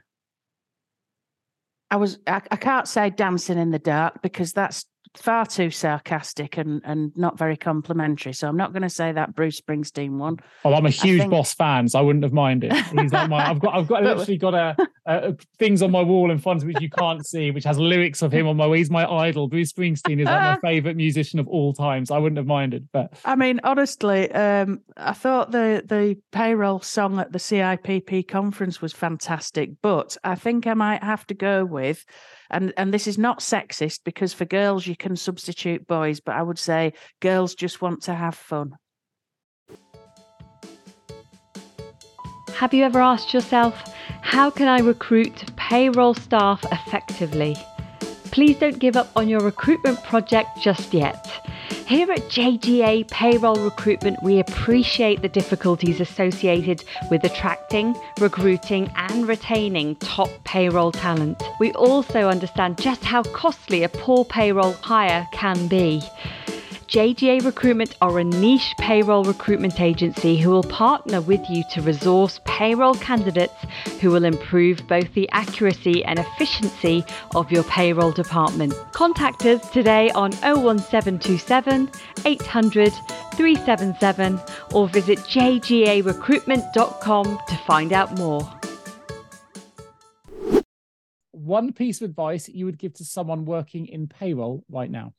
I 1.91 1.97
was 1.97 2.19
I, 2.27 2.43
I, 2.50 2.57
can't 2.57 2.87
say 2.87 3.09
dancing 3.09 3.57
in 3.59 3.71
the 3.71 3.79
dark 3.79 4.21
because 4.21 4.53
that's 4.53 4.85
far 5.17 5.47
too 5.47 5.71
sarcastic 5.71 6.57
and 6.57 6.81
and 6.85 7.17
not 7.17 7.38
very 7.38 7.57
complimentary. 7.57 8.33
So 8.33 8.49
I'm 8.49 8.57
not 8.57 8.73
going 8.73 8.83
to 8.83 8.91
say 8.91 9.12
that 9.12 9.35
Bruce 9.35 9.61
Springsteen 9.61 10.19
one. 10.19 10.38
Oh, 10.65 10.75
I'm 10.75 10.87
a 10.87 10.91
huge 10.91 11.21
think... 11.21 11.31
Boss 11.31 11.55
fan, 11.55 11.88
so 11.88 11.99
I 11.99 12.03
wouldn't 12.03 12.25
have 12.25 12.33
minded. 12.33 12.73
He's 12.99 13.12
like 13.12 13.29
my, 13.29 13.49
I've 13.49 13.61
got 13.61 13.75
I've 13.75 13.88
got 13.88 14.03
literally 14.03 14.38
got 14.38 14.55
a, 14.55 14.77
a, 15.07 15.35
things 15.59 15.83
on 15.83 15.91
my 15.91 16.03
wall 16.03 16.31
in 16.31 16.38
front 16.38 16.62
of 16.62 16.67
which 16.67 16.81
you 16.81 16.91
can't 16.91 17.27
see, 17.27 17.50
which 17.50 17.65
has 17.65 17.79
lyrics 17.79 18.23
of 18.23 18.33
him 18.33 18.47
on 18.47 18.57
my. 18.57 18.69
He's 18.77 18.91
my 18.91 19.07
idol. 19.07 19.49
Bruce 19.49 19.73
Springsteen 19.73 20.21
is 20.21 20.27
like 20.27 20.43
my 20.43 20.59
favorite 20.69 20.97
musician 20.97 21.38
of 21.38 21.49
all 21.49 21.73
times. 21.73 22.09
So 22.09 22.15
I 22.15 22.19
wouldn't 22.19 22.38
have 22.38 22.47
minded, 22.47 22.88
but 22.93 23.12
I 23.25 23.37
mean, 23.37 23.61
honestly, 23.65 24.31
um, 24.33 24.81
I 24.97 25.12
thought 25.12 25.50
the 25.50 25.83
the 25.85 26.17
payroll 26.33 26.81
song 26.81 27.19
at 27.19 27.33
the 27.33 27.38
CIPP 27.38 28.29
conference 28.29 28.81
was 28.81 28.93
fantastic, 28.93 29.71
but 29.83 30.17
I 30.25 30.35
think 30.35 30.67
I 30.67 30.75
might 30.75 31.03
have 31.03 31.27
to 31.29 31.35
go 31.35 31.65
with 31.65 32.05
and 32.50 32.73
and 32.76 32.93
this 32.93 33.07
is 33.07 33.19
not 33.19 33.40
sexist 33.40 34.00
because 34.05 34.33
for 34.33 34.45
girls 34.45 34.87
you 34.87 34.97
can 34.97 35.17
substitute 35.17 35.87
boys, 35.87 36.21
but 36.21 36.35
I 36.35 36.43
would 36.43 36.59
say 36.59 36.93
girls 37.21 37.55
just 37.55 37.83
want 37.83 38.02
to 38.02 38.14
have 38.14 38.35
fun. 38.35 38.76
Have 42.55 42.75
you 42.75 42.85
ever 42.85 43.00
asked 43.00 43.33
yourself, 43.33 43.95
how 44.21 44.50
can 44.50 44.67
I 44.67 44.81
recruit 44.81 45.45
payroll 45.57 46.14
staff 46.14 46.64
effectively? 46.73 47.57
Please 48.33 48.59
don't 48.59 48.78
give 48.78 48.97
up 48.97 49.11
on 49.17 49.28
your 49.28 49.40
recruitment 49.40 50.02
project 50.02 50.49
just 50.61 50.93
yet. 50.93 51.25
Here 51.88 52.12
at 52.12 52.28
JGA 52.28 53.09
Payroll 53.09 53.64
Recruitment, 53.64 54.23
we 54.23 54.40
appreciate 54.40 55.23
the 55.23 55.28
difficulties 55.30 56.00
associated 56.00 56.85
with 57.11 57.25
attracting, 57.25 57.97
recruiting, 58.21 58.92
and 58.95 59.26
retaining 59.26 59.97
top 59.97 60.28
payroll 60.45 60.92
talent. 60.92 61.42
We 61.59 61.73
also 61.73 62.28
understand 62.28 62.76
just 62.76 63.02
how 63.04 63.23
costly 63.23 63.85
a 63.85 63.88
poor 63.88 64.26
payroll 64.26 64.75
hire 64.75 65.26
can 65.33 65.66
be. 65.66 66.02
JGA 66.88 67.45
Recruitment 67.45 67.95
are 68.00 68.18
a 68.18 68.25
niche 68.25 68.75
payroll 68.78 69.23
recruitment 69.23 69.78
agency 69.78 70.38
who 70.38 70.49
will 70.49 70.62
partner 70.62 71.21
with 71.21 71.42
you 71.50 71.62
to 71.73 71.83
resource 71.83 72.40
payroll 72.47 72.95
candidates 72.95 73.52
who 74.00 74.11
will 74.11 74.25
improve 74.25 74.88
both 74.88 75.12
the 75.12 75.28
accuracy 75.33 76.02
and 76.07 76.18
efficiency 76.18 77.04
of 77.35 77.52
your 77.52 77.64
payroll 77.64 78.11
department. 78.11 78.73
Contact 78.92 79.45
us 79.45 79.68
today 79.68 80.09
on 80.12 80.33
01727 80.40 81.90
800 82.25 82.95
377 83.35 84.40
or 84.73 84.88
visit 84.88 85.18
jgarecruitment.com 85.18 87.38
to 87.49 87.57
find 87.66 87.92
out 87.92 88.16
more. 88.16 88.50
One 91.33 91.75
piece 91.75 92.00
of 92.00 92.09
advice 92.09 92.49
you 92.49 92.64
would 92.64 92.78
give 92.78 92.95
to 92.95 93.04
someone 93.04 93.45
working 93.45 93.88
in 93.88 94.07
payroll 94.07 94.64
right 94.71 94.90
now. 94.90 95.12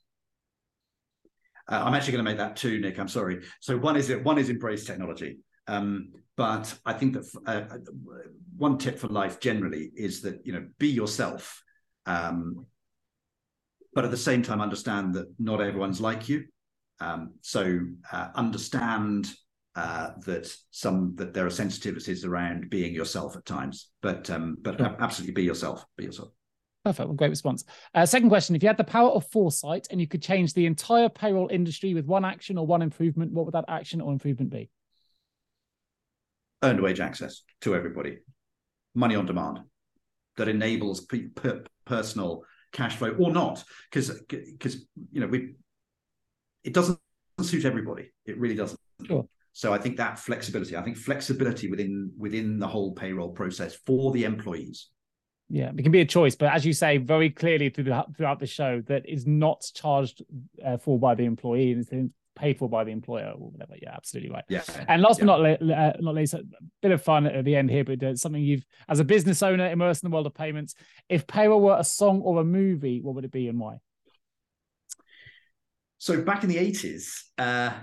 Uh, 1.70 1.84
I'm 1.84 1.94
actually 1.94 2.14
going 2.14 2.26
to 2.26 2.32
make 2.32 2.38
that 2.38 2.56
two, 2.56 2.80
Nick. 2.80 3.00
I'm 3.00 3.08
sorry. 3.08 3.42
So 3.60 3.78
one 3.78 3.96
is 3.96 4.10
it. 4.10 4.24
One 4.24 4.38
is 4.38 4.50
embrace 4.50 4.86
technology. 4.86 5.38
Um, 5.68 6.14
but 6.36 6.74
I 6.86 6.94
think 6.94 7.14
that 7.14 7.26
uh, 7.46 7.78
one 8.58 8.78
tip 8.78 8.98
for 8.98 9.08
life 9.08 9.40
generally 9.40 9.92
is 9.96 10.22
that 10.22 10.46
you 10.46 10.54
know 10.54 10.66
be 10.80 10.88
yourself, 10.88 11.62
um, 12.06 12.66
but 13.94 14.06
at 14.06 14.12
the 14.12 14.18
same 14.18 14.42
time 14.42 14.62
understand 14.62 15.14
that 15.16 15.28
not 15.38 15.62
everyone's 15.62 16.02
like 16.02 16.28
you. 16.28 16.46
Um, 17.02 17.36
so 17.42 17.80
uh, 18.12 18.30
understand 18.36 19.32
uh, 19.76 20.12
that 20.26 20.52
some 20.72 21.14
that 21.18 21.34
there 21.34 21.46
are 21.46 21.50
sensitivities 21.50 22.26
around 22.26 22.70
being 22.70 22.94
yourself 22.96 23.36
at 23.36 23.46
times, 23.46 23.92
but 24.02 24.30
um, 24.30 24.58
but 24.62 24.82
absolutely 24.82 25.34
be 25.34 25.44
yourself. 25.44 25.86
Be 25.98 26.06
yourself. 26.06 26.30
Perfect. 26.86 27.08
Well, 27.08 27.16
great 27.16 27.30
response. 27.30 27.66
Uh, 27.94 28.06
second 28.06 28.30
question: 28.30 28.56
If 28.56 28.64
you 28.64 28.70
had 28.70 28.78
the 28.78 28.84
power 28.84 29.10
of 29.10 29.30
foresight 29.30 29.88
and 29.92 30.00
you 30.00 30.08
could 30.08 30.22
change 30.22 30.54
the 30.54 30.66
entire 30.66 31.10
payroll 31.10 31.50
industry 31.50 31.94
with 31.94 32.06
one 32.06 32.24
action 32.24 32.58
or 32.58 32.66
one 32.66 32.82
improvement, 32.82 33.34
what 33.34 33.46
would 33.46 33.54
that 33.54 33.66
action 33.68 34.00
or 34.02 34.14
improvement 34.14 34.52
be? 34.52 34.70
Earned 36.64 36.82
wage 36.82 37.00
access 37.00 37.44
to 37.62 37.76
everybody, 37.76 38.20
money 38.96 39.16
on 39.16 39.26
demand, 39.26 39.60
that 40.38 40.48
enables 40.48 41.06
personal 41.86 42.44
cash 42.72 42.96
flow 42.96 43.12
or 43.12 43.32
not, 43.32 43.64
because 43.92 44.22
because 44.30 44.86
you 45.12 45.20
know 45.20 45.28
we 45.28 45.56
it 46.64 46.74
doesn't 46.74 47.00
suit 47.42 47.66
everybody. 47.66 48.12
It 48.26 48.40
really 48.40 48.56
doesn't. 48.56 48.80
Sure. 49.06 49.28
So 49.52 49.74
I 49.74 49.80
think 49.80 49.98
that 49.98 50.18
flexibility, 50.18 50.78
I 50.78 50.82
think 50.82 50.96
flexibility 50.96 51.70
within 51.70 52.14
within 52.18 52.58
the 52.58 52.68
whole 52.68 52.94
payroll 52.94 53.32
process 53.32 53.76
for 53.86 54.14
the 54.14 54.24
employees 54.24 54.90
yeah, 55.50 55.72
it 55.76 55.82
can 55.82 55.92
be 55.92 56.02
a 56.02 56.06
choice, 56.06 56.36
but 56.36 56.54
as 56.54 56.66
you 56.66 56.74
say 56.74 56.98
very 56.98 57.30
clearly 57.30 57.70
through 57.70 57.86
the, 57.86 58.06
throughout 58.16 58.40
the 58.40 58.46
show, 58.46 58.82
that 58.88 59.08
is 59.10 59.26
not 59.26 59.66
charged 59.74 60.24
uh, 60.64 60.78
for 60.78 61.00
by 61.00 61.16
the 61.16 61.26
employee 61.26 61.72
and 61.72 61.82
it's 61.82 62.14
paid 62.36 62.58
for 62.58 62.70
by 62.70 62.84
the 62.84 62.92
employer 62.92 63.34
or 63.36 63.52
whatever. 63.52 63.74
Yeah, 63.82 63.94
absolutely 63.94 64.32
right. 64.32 64.46
Yeah. 64.48 64.62
And 64.88 65.02
last 65.02 65.20
yeah. 65.20 65.26
but 65.26 65.62
not 65.62 65.78
uh, 65.78 65.94
not 66.00 66.16
least, 66.16 66.36
a 66.36 66.44
bit 66.82 66.92
of 66.92 67.02
fun 67.02 67.26
at 67.26 67.44
the 67.44 67.56
end 67.56 67.70
here, 67.70 67.84
but 67.84 68.02
uh, 68.02 68.16
something 68.16 68.42
you've, 68.42 68.64
as 68.88 69.00
a 69.00 69.04
business 69.04 69.44
owner, 69.44 69.70
immersed 69.70 70.04
in 70.04 70.10
the 70.10 70.14
world 70.14 70.28
of 70.28 70.34
payments. 70.34 70.76
If 71.10 71.28
payroll 71.28 71.62
were 71.62 71.78
a 71.78 71.84
song 71.84 72.22
or 72.22 72.40
a 72.40 72.46
movie, 72.46 73.02
what 73.02 73.16
would 73.16 73.26
it 73.26 73.32
be 73.32 73.48
and 73.48 73.60
why? 73.60 73.80
So 75.98 76.22
back 76.22 76.44
in 76.44 76.50
the 76.50 76.58
eighties, 76.58 77.26
uh, 77.38 77.74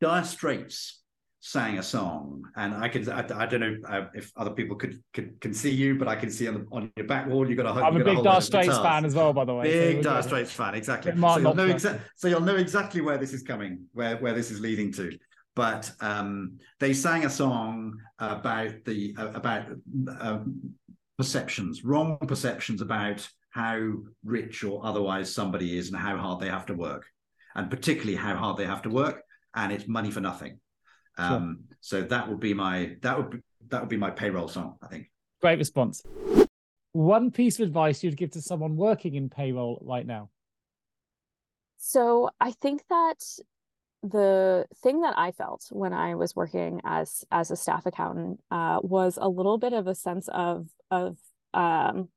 Dire 0.00 0.24
Straits 0.24 1.00
sang 1.48 1.78
a 1.78 1.82
song, 1.82 2.44
and 2.56 2.74
I 2.74 2.88
can 2.88 3.08
I, 3.08 3.20
I 3.34 3.46
don't 3.46 3.60
know 3.60 3.76
uh, 3.88 4.04
if 4.14 4.30
other 4.36 4.50
people 4.50 4.76
could, 4.76 5.02
could 5.14 5.40
can 5.40 5.54
see 5.54 5.70
you, 5.70 5.98
but 5.98 6.06
I 6.06 6.14
can 6.14 6.30
see 6.30 6.46
on 6.46 6.54
the, 6.54 6.66
on 6.70 6.92
your 6.94 7.06
back 7.06 7.26
wall 7.26 7.48
You've 7.48 7.56
got 7.56 7.64
a. 7.64 7.82
I'm 7.82 7.96
a 7.96 8.04
big 8.04 8.22
Dire 8.22 8.42
Straits 8.42 8.76
fan 8.76 9.06
as 9.06 9.14
well, 9.14 9.32
by 9.32 9.46
the 9.46 9.54
way. 9.54 9.64
Big 9.64 9.96
so 10.04 10.10
Dire 10.10 10.22
Straits 10.22 10.52
fan, 10.52 10.74
exactly. 10.74 11.12
So 11.18 11.38
you'll 11.38 11.54
know 11.54 11.66
exactly. 11.66 12.00
So 12.16 12.28
you'll 12.28 12.42
know 12.42 12.56
exactly 12.56 13.00
where 13.00 13.16
this 13.16 13.32
is 13.32 13.42
coming, 13.42 13.86
where 13.92 14.18
where 14.18 14.34
this 14.34 14.50
is 14.50 14.60
leading 14.60 14.92
to. 14.92 15.18
But 15.56 15.90
um, 16.00 16.58
they 16.80 16.92
sang 16.92 17.24
a 17.24 17.30
song 17.30 17.94
about 18.18 18.84
the 18.84 19.14
uh, 19.16 19.28
about 19.28 19.64
uh, 20.20 20.40
perceptions, 21.16 21.82
wrong 21.82 22.18
perceptions 22.18 22.82
about 22.82 23.26
how 23.50 23.92
rich 24.22 24.64
or 24.64 24.84
otherwise 24.84 25.34
somebody 25.34 25.78
is 25.78 25.88
and 25.88 25.96
how 25.96 26.18
hard 26.18 26.40
they 26.40 26.48
have 26.48 26.66
to 26.66 26.74
work, 26.74 27.06
and 27.54 27.70
particularly 27.70 28.16
how 28.16 28.36
hard 28.36 28.58
they 28.58 28.66
have 28.66 28.82
to 28.82 28.90
work, 28.90 29.22
and 29.54 29.72
it's 29.72 29.88
money 29.88 30.10
for 30.10 30.20
nothing 30.20 30.60
um, 31.18 31.58
sure. 31.68 31.76
So 31.80 32.02
that 32.02 32.28
would 32.28 32.40
be 32.40 32.54
my 32.54 32.96
that 33.02 33.16
would 33.16 33.30
be, 33.30 33.38
that 33.68 33.80
would 33.80 33.90
be 33.90 33.96
my 33.96 34.10
payroll 34.10 34.48
song. 34.48 34.76
I 34.82 34.86
think. 34.88 35.10
Great 35.40 35.58
response. 35.58 36.02
One 36.92 37.30
piece 37.30 37.60
of 37.60 37.66
advice 37.66 38.02
you'd 38.02 38.16
give 38.16 38.32
to 38.32 38.42
someone 38.42 38.76
working 38.76 39.14
in 39.14 39.28
payroll 39.28 39.82
right 39.86 40.06
now. 40.06 40.30
So 41.76 42.30
I 42.40 42.50
think 42.50 42.82
that 42.88 43.22
the 44.02 44.66
thing 44.82 45.00
that 45.00 45.14
I 45.16 45.32
felt 45.32 45.66
when 45.70 45.92
I 45.92 46.14
was 46.14 46.36
working 46.36 46.80
as 46.84 47.24
as 47.30 47.50
a 47.50 47.56
staff 47.56 47.86
accountant 47.86 48.40
uh, 48.50 48.80
was 48.82 49.18
a 49.20 49.28
little 49.28 49.58
bit 49.58 49.72
of 49.72 49.86
a 49.86 49.94
sense 49.94 50.28
of 50.28 50.68
of 50.90 51.18
um, 51.54 52.08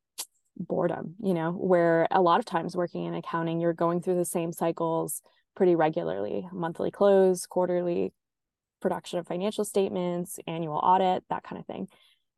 boredom. 0.57 1.15
You 1.21 1.33
know, 1.33 1.51
where 1.51 2.07
a 2.11 2.21
lot 2.21 2.39
of 2.39 2.45
times 2.45 2.75
working 2.75 3.05
in 3.05 3.13
accounting, 3.13 3.59
you're 3.59 3.73
going 3.73 4.01
through 4.01 4.17
the 4.17 4.25
same 4.25 4.51
cycles 4.51 5.21
pretty 5.55 5.75
regularly: 5.75 6.47
monthly 6.51 6.91
close, 6.91 7.45
quarterly 7.45 8.13
production 8.81 9.19
of 9.19 9.27
financial 9.27 9.63
statements, 9.63 10.39
annual 10.47 10.77
audit, 10.77 11.23
that 11.29 11.43
kind 11.43 11.59
of 11.59 11.65
thing. 11.65 11.87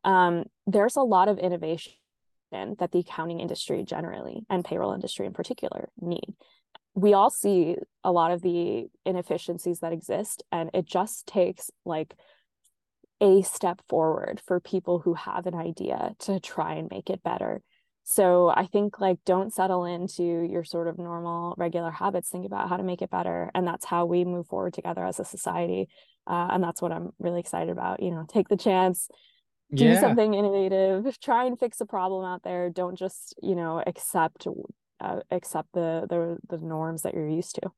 Um, 0.03 0.43
there's 0.67 0.95
a 0.95 1.01
lot 1.01 1.29
of 1.29 1.39
innovation 1.39 1.93
that 2.51 2.91
the 2.91 2.99
accounting 2.99 3.39
industry 3.39 3.83
generally 3.83 4.45
and 4.49 4.63
payroll 4.63 4.93
industry 4.93 5.25
in 5.25 5.33
particular 5.33 5.89
need. 5.99 6.35
We 6.93 7.13
all 7.13 7.31
see 7.31 7.77
a 8.03 8.11
lot 8.11 8.31
of 8.31 8.43
the 8.43 8.85
inefficiencies 9.05 9.79
that 9.79 9.93
exist, 9.93 10.43
and 10.51 10.69
it 10.73 10.85
just 10.85 11.25
takes 11.25 11.71
like 11.85 12.13
a 13.19 13.41
step 13.41 13.81
forward 13.89 14.41
for 14.45 14.59
people 14.59 14.99
who 14.99 15.15
have 15.15 15.47
an 15.47 15.55
idea 15.55 16.13
to 16.19 16.39
try 16.39 16.75
and 16.75 16.89
make 16.91 17.09
it 17.09 17.23
better. 17.23 17.61
So 18.05 18.49
I 18.49 18.65
think 18.65 18.99
like 18.99 19.17
don't 19.25 19.53
settle 19.53 19.85
into 19.85 20.23
your 20.23 20.63
sort 20.63 20.87
of 20.87 20.97
normal 20.97 21.55
regular 21.57 21.91
habits. 21.91 22.29
Think 22.29 22.45
about 22.45 22.67
how 22.69 22.77
to 22.77 22.83
make 22.83 23.01
it 23.01 23.09
better. 23.09 23.49
And 23.55 23.65
that's 23.65 23.85
how 23.85 24.05
we 24.05 24.25
move 24.25 24.47
forward 24.47 24.73
together 24.73 25.05
as 25.05 25.19
a 25.19 25.25
society 25.25 25.87
uh, 26.27 26.47
and 26.51 26.63
that's 26.63 26.81
what 26.81 26.91
i'm 26.91 27.11
really 27.19 27.39
excited 27.39 27.69
about 27.69 28.01
you 28.01 28.11
know 28.11 28.25
take 28.27 28.47
the 28.47 28.57
chance 28.57 29.09
do 29.73 29.85
yeah. 29.85 29.99
something 29.99 30.33
innovative 30.33 31.19
try 31.21 31.45
and 31.45 31.59
fix 31.59 31.81
a 31.81 31.85
problem 31.85 32.25
out 32.25 32.43
there 32.43 32.69
don't 32.69 32.97
just 32.97 33.35
you 33.41 33.55
know 33.55 33.83
accept 33.85 34.47
uh, 35.01 35.19
accept 35.31 35.67
the, 35.73 36.05
the 36.09 36.37
the 36.49 36.63
norms 36.63 37.01
that 37.01 37.13
you're 37.13 37.27
used 37.27 37.55
to 37.55 37.69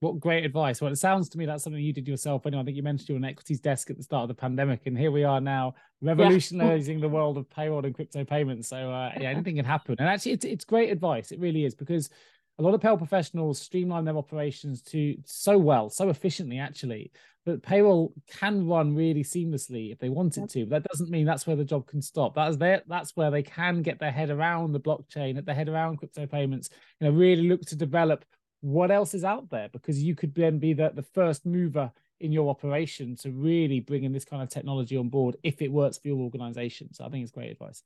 what 0.00 0.18
great 0.20 0.44
advice 0.44 0.80
well 0.80 0.92
it 0.92 0.96
sounds 0.96 1.28
to 1.28 1.38
me 1.38 1.46
that's 1.46 1.64
something 1.64 1.82
you 1.82 1.92
did 1.92 2.08
yourself 2.08 2.44
anyway 2.46 2.62
i 2.62 2.64
think 2.64 2.76
you 2.76 2.82
mentioned 2.82 3.08
you 3.08 3.16
on 3.16 3.24
equities 3.24 3.60
desk 3.60 3.90
at 3.90 3.96
the 3.96 4.02
start 4.02 4.22
of 4.22 4.28
the 4.28 4.34
pandemic 4.34 4.80
and 4.86 4.98
here 4.98 5.10
we 5.10 5.24
are 5.24 5.40
now 5.40 5.74
revolutionizing 6.02 6.98
yeah. 6.98 7.02
the 7.02 7.08
world 7.08 7.38
of 7.38 7.48
payroll 7.48 7.84
and 7.84 7.94
crypto 7.94 8.24
payments 8.24 8.68
so 8.68 8.90
uh, 8.90 9.12
yeah 9.18 9.30
anything 9.30 9.56
can 9.56 9.64
happen 9.64 9.96
and 9.98 10.08
actually 10.08 10.32
it's, 10.32 10.44
it's 10.44 10.64
great 10.64 10.90
advice 10.90 11.32
it 11.32 11.40
really 11.40 11.64
is 11.64 11.74
because 11.74 12.10
a 12.58 12.62
lot 12.62 12.74
of 12.74 12.80
payroll 12.80 12.96
professionals 12.96 13.60
streamline 13.60 14.04
their 14.04 14.16
operations 14.16 14.80
to 14.80 15.16
so 15.24 15.58
well, 15.58 15.90
so 15.90 16.08
efficiently, 16.08 16.58
actually, 16.58 17.10
that 17.44 17.62
payroll 17.62 18.14
can 18.28 18.66
run 18.66 18.94
really 18.94 19.22
seamlessly 19.22 19.92
if 19.92 19.98
they 19.98 20.08
want 20.08 20.38
it 20.38 20.48
to. 20.50 20.64
But 20.64 20.82
that 20.82 20.88
doesn't 20.90 21.10
mean 21.10 21.26
that's 21.26 21.46
where 21.46 21.56
the 21.56 21.64
job 21.64 21.86
can 21.86 22.00
stop. 22.00 22.34
That 22.34 22.48
is 22.48 22.58
there. 22.58 22.82
That's 22.86 23.14
where 23.14 23.30
they 23.30 23.42
can 23.42 23.82
get 23.82 23.98
their 23.98 24.10
head 24.10 24.30
around 24.30 24.72
the 24.72 24.80
blockchain, 24.80 25.34
get 25.34 25.44
their 25.44 25.54
head 25.54 25.68
around 25.68 25.98
crypto 25.98 26.26
payments. 26.26 26.70
You 26.98 27.06
know, 27.08 27.16
really 27.16 27.46
look 27.46 27.60
to 27.66 27.76
develop 27.76 28.24
what 28.62 28.90
else 28.90 29.12
is 29.12 29.22
out 29.22 29.50
there 29.50 29.68
because 29.68 30.02
you 30.02 30.14
could 30.14 30.34
then 30.34 30.58
be 30.58 30.72
the, 30.72 30.90
the 30.94 31.02
first 31.02 31.44
mover 31.44 31.92
in 32.20 32.32
your 32.32 32.48
operation 32.48 33.16
to 33.16 33.30
really 33.30 33.80
bring 33.80 34.04
in 34.04 34.12
this 34.12 34.24
kind 34.24 34.42
of 34.42 34.48
technology 34.48 34.96
on 34.96 35.08
board 35.08 35.36
if 35.42 35.60
it 35.62 35.70
works 35.70 35.98
for 35.98 36.08
your 36.08 36.18
organization. 36.18 36.92
So 36.92 37.04
I 37.04 37.08
think 37.08 37.22
it's 37.22 37.32
great 37.32 37.50
advice. 37.50 37.82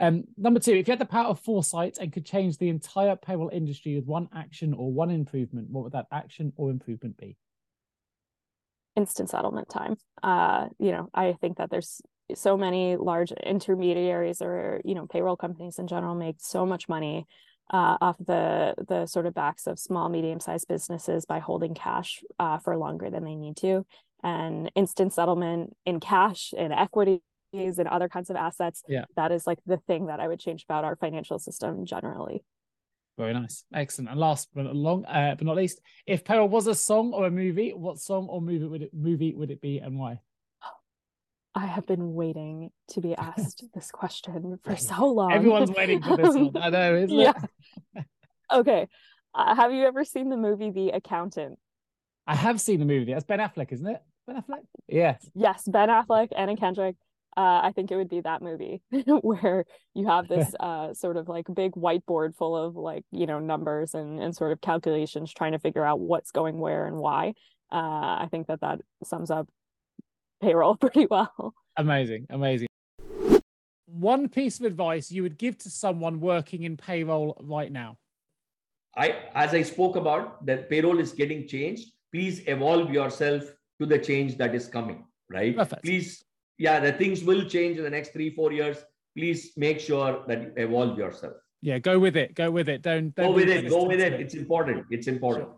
Um, 0.00 0.24
number 0.36 0.60
two, 0.60 0.74
if 0.74 0.86
you 0.86 0.92
had 0.92 1.00
the 1.00 1.06
power 1.06 1.26
of 1.26 1.40
foresight 1.40 1.98
and 2.00 2.12
could 2.12 2.24
change 2.24 2.58
the 2.58 2.68
entire 2.68 3.16
payroll 3.16 3.50
industry 3.52 3.96
with 3.96 4.06
one 4.06 4.28
action 4.34 4.72
or 4.72 4.92
one 4.92 5.10
improvement, 5.10 5.70
what 5.70 5.84
would 5.84 5.92
that 5.92 6.06
action 6.12 6.52
or 6.56 6.70
improvement 6.70 7.16
be? 7.16 7.36
Instant 8.94 9.30
settlement 9.30 9.68
time. 9.68 9.96
Uh, 10.22 10.68
you 10.78 10.92
know, 10.92 11.08
I 11.14 11.34
think 11.40 11.58
that 11.58 11.70
there's 11.70 12.00
so 12.34 12.56
many 12.56 12.96
large 12.96 13.32
intermediaries 13.32 14.42
or 14.42 14.80
you 14.84 14.94
know 14.94 15.06
payroll 15.06 15.36
companies 15.36 15.78
in 15.78 15.86
general 15.86 16.14
make 16.14 16.36
so 16.38 16.66
much 16.66 16.88
money 16.88 17.26
uh, 17.70 17.96
off 18.00 18.16
the 18.18 18.74
the 18.88 19.06
sort 19.06 19.26
of 19.26 19.34
backs 19.34 19.66
of 19.66 19.78
small 19.78 20.08
medium 20.08 20.40
sized 20.40 20.68
businesses 20.68 21.26
by 21.26 21.38
holding 21.38 21.74
cash 21.74 22.22
uh, 22.38 22.58
for 22.58 22.76
longer 22.76 23.10
than 23.10 23.24
they 23.24 23.34
need 23.34 23.56
to 23.56 23.84
and 24.22 24.70
instant 24.74 25.12
settlement 25.12 25.76
in 25.86 26.00
cash 26.00 26.52
in 26.56 26.72
equities 26.72 27.20
and 27.52 27.88
other 27.88 28.08
kinds 28.08 28.30
of 28.30 28.36
assets. 28.36 28.82
Yeah. 28.88 29.04
That 29.16 29.32
is 29.32 29.46
like 29.46 29.58
the 29.66 29.78
thing 29.78 30.06
that 30.06 30.20
I 30.20 30.28
would 30.28 30.40
change 30.40 30.64
about 30.64 30.84
our 30.84 30.96
financial 30.96 31.38
system 31.38 31.84
generally. 31.84 32.42
Very 33.16 33.34
nice. 33.34 33.64
Excellent. 33.74 34.10
And 34.10 34.20
last 34.20 34.48
but 34.54 34.64
not 34.64 34.76
long, 34.76 35.04
uh, 35.04 35.34
but 35.36 35.46
not 35.46 35.56
least, 35.56 35.80
if 36.06 36.24
payroll 36.24 36.48
was 36.48 36.68
a 36.68 36.74
song 36.74 37.12
or 37.12 37.26
a 37.26 37.30
movie, 37.30 37.70
what 37.70 37.98
song 37.98 38.28
or 38.28 38.40
movie 38.40 38.64
would 38.64 38.82
it 38.82 38.94
movie 38.94 39.34
would 39.34 39.50
it 39.50 39.60
be 39.60 39.78
and 39.78 39.98
why? 39.98 40.20
Have 41.78 41.86
been 41.86 42.12
waiting 42.14 42.70
to 42.88 43.00
be 43.00 43.14
asked 43.14 43.62
this 43.72 43.92
question 43.92 44.58
for 44.64 44.74
so 44.74 45.06
long. 45.06 45.30
Everyone's 45.30 45.70
waiting 45.70 46.02
for 46.02 46.16
this 46.16 46.34
one. 46.34 46.50
I 46.60 46.70
know, 46.70 46.96
isn't 46.96 47.16
yeah. 47.16 47.34
it? 47.94 48.04
okay. 48.52 48.88
Uh, 49.32 49.54
have 49.54 49.72
you 49.72 49.84
ever 49.84 50.04
seen 50.04 50.28
the 50.28 50.36
movie 50.36 50.72
The 50.72 50.88
Accountant 50.88 51.56
I 52.26 52.34
have 52.34 52.60
seen 52.60 52.80
the 52.80 52.84
movie. 52.84 53.12
That's 53.12 53.24
Ben 53.24 53.38
Affleck, 53.38 53.70
isn't 53.70 53.86
it? 53.86 54.02
Ben 54.26 54.42
Affleck. 54.42 54.64
Yes. 54.88 55.24
Yes, 55.36 55.62
Ben 55.68 55.88
Affleck, 55.88 56.30
Anna 56.36 56.56
Kendrick. 56.56 56.96
Uh, 57.36 57.60
I 57.62 57.72
think 57.76 57.92
it 57.92 57.96
would 57.96 58.08
be 58.08 58.22
that 58.22 58.42
movie 58.42 58.82
where 59.20 59.64
you 59.94 60.08
have 60.08 60.26
this 60.26 60.52
uh, 60.58 60.94
sort 60.94 61.16
of 61.16 61.28
like 61.28 61.46
big 61.54 61.74
whiteboard 61.74 62.34
full 62.34 62.56
of 62.56 62.74
like 62.74 63.04
you 63.12 63.26
know 63.26 63.38
numbers 63.38 63.94
and 63.94 64.20
and 64.20 64.34
sort 64.34 64.50
of 64.50 64.60
calculations 64.60 65.32
trying 65.32 65.52
to 65.52 65.60
figure 65.60 65.84
out 65.84 66.00
what's 66.00 66.32
going 66.32 66.58
where 66.58 66.86
and 66.86 66.96
why. 66.96 67.34
Uh, 67.70 68.18
I 68.18 68.28
think 68.32 68.48
that 68.48 68.62
that 68.62 68.80
sums 69.04 69.30
up 69.30 69.48
payroll 70.42 70.76
pretty 70.76 71.06
well. 71.06 71.54
Amazing, 71.78 72.26
amazing. 72.30 72.66
One 73.86 74.28
piece 74.28 74.58
of 74.58 74.66
advice 74.66 75.12
you 75.12 75.22
would 75.22 75.38
give 75.38 75.56
to 75.58 75.70
someone 75.70 76.20
working 76.20 76.64
in 76.64 76.76
payroll 76.76 77.36
right 77.40 77.70
now. 77.70 77.98
I, 78.96 79.14
as 79.34 79.54
I 79.54 79.62
spoke 79.62 79.94
about, 79.94 80.44
that 80.46 80.68
payroll 80.68 80.98
is 80.98 81.12
getting 81.12 81.46
changed. 81.46 81.92
Please 82.12 82.42
evolve 82.48 82.90
yourself 82.90 83.44
to 83.80 83.86
the 83.86 83.98
change 83.98 84.36
that 84.38 84.56
is 84.56 84.66
coming. 84.66 85.04
Right. 85.30 85.56
Perfect. 85.56 85.84
Please, 85.84 86.24
yeah, 86.58 86.80
the 86.80 86.92
things 86.92 87.22
will 87.22 87.44
change 87.44 87.76
in 87.76 87.84
the 87.84 87.90
next 87.90 88.12
three, 88.12 88.30
four 88.30 88.52
years. 88.52 88.78
Please 89.16 89.52
make 89.56 89.78
sure 89.78 90.24
that 90.26 90.42
you 90.42 90.52
evolve 90.56 90.98
yourself. 90.98 91.34
Yeah, 91.62 91.78
go 91.78 92.00
with 92.00 92.16
it. 92.16 92.34
Go 92.34 92.50
with 92.50 92.68
it. 92.68 92.82
Don't, 92.82 93.14
don't 93.14 93.26
go 93.26 93.32
with 93.32 93.48
it. 93.48 93.68
Go 93.68 93.84
with 93.84 94.00
it. 94.00 94.14
It's 94.14 94.34
important. 94.34 94.86
It's 94.90 95.06
important. 95.06 95.48
Sure. 95.48 95.57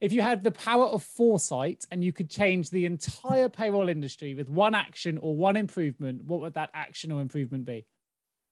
If 0.00 0.12
you 0.14 0.22
had 0.22 0.42
the 0.42 0.50
power 0.50 0.86
of 0.86 1.02
foresight 1.02 1.84
and 1.90 2.02
you 2.02 2.12
could 2.12 2.30
change 2.30 2.70
the 2.70 2.86
entire 2.86 3.50
payroll 3.50 3.90
industry 3.90 4.34
with 4.34 4.48
one 4.48 4.74
action 4.74 5.18
or 5.18 5.36
one 5.36 5.56
improvement, 5.56 6.24
what 6.24 6.40
would 6.40 6.54
that 6.54 6.70
action 6.72 7.12
or 7.12 7.20
improvement 7.20 7.66
be? 7.66 7.84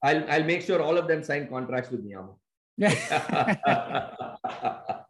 I'll, 0.02 0.30
I'll 0.30 0.44
make 0.44 0.60
sure 0.62 0.82
all 0.82 0.98
of 0.98 1.08
them 1.08 1.24
sign 1.24 1.48
contracts 1.48 1.90
with 1.90 2.04
Neeyamo. 2.06 2.34
Yeah. 2.76 4.14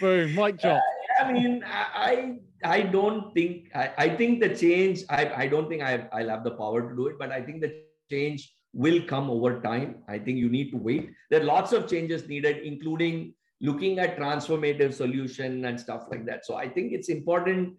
Boom, 0.00 0.34
mic 0.34 0.56
uh, 0.56 0.58
drop. 0.58 0.82
I 1.20 1.32
mean, 1.32 1.64
I 1.66 2.36
I 2.64 2.82
don't 2.82 3.32
think 3.34 3.70
I, 3.74 3.90
I 3.98 4.08
think 4.16 4.40
the 4.40 4.54
change. 4.54 5.02
I, 5.08 5.32
I 5.44 5.46
don't 5.48 5.68
think 5.68 5.82
I 5.82 6.08
I'll 6.12 6.28
have 6.28 6.44
the 6.44 6.52
power 6.52 6.88
to 6.88 6.96
do 6.96 7.06
it, 7.08 7.18
but 7.18 7.30
I 7.30 7.40
think 7.42 7.60
the 7.60 7.82
change 8.10 8.52
will 8.72 9.02
come 9.06 9.30
over 9.30 9.60
time. 9.60 9.96
I 10.08 10.18
think 10.18 10.38
you 10.38 10.48
need 10.48 10.70
to 10.72 10.76
wait. 10.76 11.10
There 11.30 11.40
are 11.40 11.44
lots 11.44 11.72
of 11.72 11.88
changes 11.88 12.28
needed, 12.28 12.58
including 12.58 13.34
looking 13.60 13.98
at 13.98 14.18
transformative 14.18 14.94
solution 14.94 15.64
and 15.64 15.78
stuff 15.78 16.06
like 16.10 16.24
that. 16.26 16.46
So 16.46 16.54
I 16.54 16.68
think 16.68 16.92
it's 16.92 17.08
important 17.08 17.76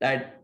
that 0.00 0.42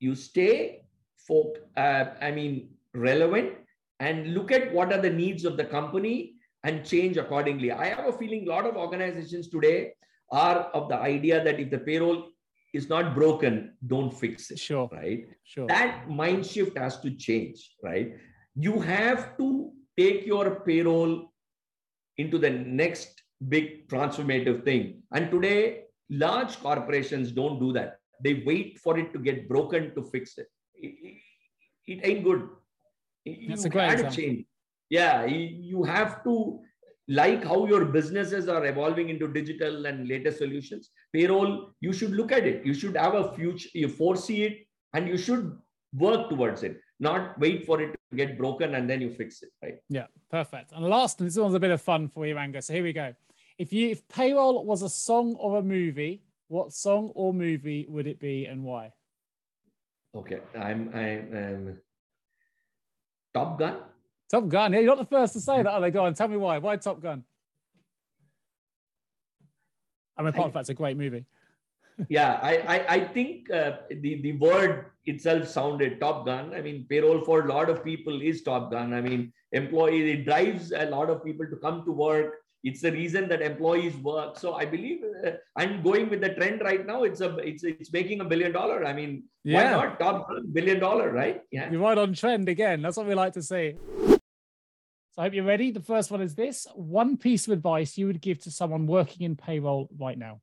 you 0.00 0.14
stay 0.14 0.82
folk. 1.16 1.58
Uh, 1.76 2.06
I 2.20 2.30
mean, 2.30 2.70
relevant 2.94 3.54
and 4.00 4.34
look 4.34 4.50
at 4.50 4.72
what 4.72 4.92
are 4.92 5.00
the 5.00 5.10
needs 5.10 5.44
of 5.44 5.56
the 5.56 5.64
company 5.64 6.34
and 6.64 6.84
change 6.84 7.16
accordingly. 7.16 7.70
I 7.70 7.86
have 7.86 8.06
a 8.06 8.12
feeling 8.12 8.46
a 8.46 8.50
lot 8.50 8.66
of 8.66 8.76
organizations 8.76 9.48
today 9.48 9.92
are 10.30 10.70
of 10.74 10.88
the 10.88 10.96
idea 10.96 11.44
that 11.44 11.60
if 11.60 11.70
the 11.70 11.78
payroll 11.78 12.28
is 12.72 12.88
not 12.88 13.14
broken, 13.14 13.74
don't 13.86 14.10
fix 14.10 14.50
it. 14.50 14.58
Sure. 14.58 14.88
Right. 14.90 15.28
Sure. 15.44 15.66
That 15.68 16.08
mind 16.08 16.44
shift 16.44 16.76
has 16.76 16.98
to 17.00 17.10
change. 17.12 17.70
Right. 17.82 18.16
You 18.56 18.80
have 18.80 19.36
to 19.38 19.70
take 19.96 20.26
your 20.26 20.60
payroll 20.60 21.32
into 22.18 22.38
the 22.38 22.50
next 22.50 23.23
big 23.48 23.88
transformative 23.88 24.64
thing. 24.64 25.02
And 25.12 25.30
today, 25.30 25.84
large 26.10 26.58
corporations 26.60 27.32
don't 27.32 27.58
do 27.58 27.72
that. 27.72 27.98
They 28.22 28.42
wait 28.46 28.78
for 28.78 28.98
it 28.98 29.12
to 29.12 29.18
get 29.18 29.48
broken 29.48 29.94
to 29.94 30.02
fix 30.02 30.38
it. 30.38 30.48
It, 30.74 31.18
it 31.86 32.00
ain't 32.02 32.24
good. 32.24 32.48
That's 33.26 33.64
you 33.64 33.66
a 33.66 33.70
great 33.70 34.10
change 34.12 34.44
yeah 34.90 35.24
you 35.24 35.82
have 35.82 36.22
to 36.24 36.60
like 37.08 37.44
how 37.44 37.66
your 37.66 37.84
businesses 37.84 38.48
are 38.48 38.64
evolving 38.66 39.08
into 39.08 39.28
digital 39.28 39.86
and 39.86 40.08
latest 40.08 40.38
solutions 40.38 40.90
payroll 41.12 41.70
you 41.80 41.92
should 41.92 42.12
look 42.12 42.32
at 42.32 42.46
it 42.46 42.64
you 42.64 42.74
should 42.74 42.96
have 42.96 43.14
a 43.14 43.32
future 43.34 43.68
you 43.74 43.88
foresee 43.88 44.42
it 44.44 44.58
and 44.94 45.08
you 45.08 45.16
should 45.16 45.56
work 46.04 46.28
towards 46.30 46.62
it 46.62 46.80
not 47.04 47.38
wait 47.38 47.64
for 47.64 47.80
it 47.80 47.92
to 48.10 48.16
get 48.16 48.36
broken 48.36 48.74
and 48.74 48.90
then 48.90 49.00
you 49.00 49.10
fix 49.10 49.42
it 49.42 49.50
right 49.62 49.78
yeah 49.88 50.06
perfect 50.30 50.72
and 50.72 50.84
last 50.84 51.20
and 51.20 51.28
this 51.28 51.36
one's 51.36 51.54
a 51.54 51.60
bit 51.60 51.70
of 51.70 51.80
fun 51.80 52.08
for 52.08 52.26
you 52.26 52.36
Angus 52.36 52.66
so 52.66 52.72
here 52.72 52.82
we 52.82 52.92
go 52.92 53.14
if 53.58 53.72
you 53.72 53.90
if 53.90 54.06
payroll 54.08 54.64
was 54.64 54.82
a 54.82 54.88
song 54.88 55.34
or 55.34 55.58
a 55.58 55.62
movie 55.62 56.22
what 56.48 56.72
song 56.72 57.12
or 57.14 57.32
movie 57.32 57.86
would 57.88 58.06
it 58.06 58.18
be 58.18 58.46
and 58.46 58.64
why 58.64 58.92
okay 60.16 60.40
i'm 60.58 60.90
i'm, 60.94 61.36
I'm 61.36 61.78
top 63.32 63.58
gun 63.58 63.76
Top 64.30 64.48
Gun. 64.48 64.72
Yeah, 64.72 64.80
you're 64.80 64.96
not 64.96 64.98
the 64.98 65.16
first 65.16 65.34
to 65.34 65.40
say 65.40 65.62
that, 65.62 65.70
are 65.70 65.80
they? 65.80 65.90
Go 65.90 66.04
on, 66.04 66.14
tell 66.14 66.28
me 66.28 66.36
why. 66.36 66.58
Why 66.58 66.76
Top 66.76 67.00
Gun? 67.00 67.22
I 70.16 70.22
mean, 70.22 70.30
apart 70.30 70.46
from 70.46 70.58
that's 70.58 70.70
a 70.70 70.74
great 70.74 70.96
movie. 70.96 71.24
Yeah, 72.08 72.38
I 72.42 72.56
I, 72.74 72.94
I 72.96 73.00
think 73.04 73.50
uh, 73.50 73.78
the 73.90 74.22
the 74.22 74.32
word 74.32 74.86
itself 75.06 75.48
sounded 75.48 76.00
Top 76.00 76.26
Gun. 76.26 76.54
I 76.54 76.60
mean, 76.60 76.86
payroll 76.88 77.24
for 77.24 77.42
a 77.42 77.48
lot 77.48 77.68
of 77.70 77.84
people 77.84 78.20
is 78.20 78.42
Top 78.42 78.70
Gun. 78.70 78.92
I 78.94 79.00
mean, 79.00 79.32
employee 79.52 80.10
it 80.12 80.24
drives 80.24 80.72
a 80.72 80.86
lot 80.86 81.10
of 81.10 81.24
people 81.24 81.46
to 81.46 81.56
come 81.56 81.84
to 81.84 81.92
work. 81.92 82.34
It's 82.64 82.80
the 82.80 82.92
reason 82.92 83.28
that 83.28 83.42
employees 83.42 83.94
work. 83.96 84.38
So 84.38 84.54
I 84.54 84.64
believe 84.64 85.00
uh, 85.26 85.32
I'm 85.54 85.82
going 85.82 86.08
with 86.08 86.22
the 86.22 86.30
trend 86.30 86.62
right 86.62 86.86
now. 86.86 87.04
It's 87.04 87.20
a 87.20 87.36
it's 87.38 87.62
it's 87.62 87.92
making 87.92 88.20
a 88.20 88.24
billion 88.24 88.52
dollar. 88.52 88.84
I 88.84 88.92
mean, 88.92 89.24
yeah. 89.44 89.76
why 89.76 89.86
not 89.86 90.00
Top 90.00 90.28
Gun 90.28 90.50
billion 90.52 90.80
dollar, 90.80 91.12
right? 91.12 91.42
Yeah, 91.50 91.70
you're 91.70 91.80
right 91.80 91.98
on 91.98 92.14
trend 92.14 92.48
again. 92.48 92.82
That's 92.82 92.96
what 92.96 93.06
we 93.06 93.14
like 93.14 93.34
to 93.34 93.42
see. 93.42 93.74
So 95.14 95.22
I 95.22 95.26
hope 95.26 95.34
you're 95.34 95.44
ready. 95.44 95.70
The 95.70 95.80
first 95.80 96.10
one 96.10 96.20
is 96.22 96.34
this 96.34 96.66
one 96.74 97.16
piece 97.16 97.46
of 97.46 97.52
advice 97.52 97.96
you 97.96 98.08
would 98.08 98.20
give 98.20 98.40
to 98.40 98.50
someone 98.50 98.88
working 98.88 99.24
in 99.24 99.36
payroll 99.36 99.88
right 99.96 100.18
now. 100.18 100.40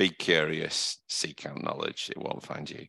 Be 0.00 0.08
curious, 0.08 0.96
seek 1.10 1.44
out 1.44 1.62
knowledge, 1.62 2.08
it 2.08 2.16
won't 2.16 2.42
find 2.42 2.70
you. 2.70 2.86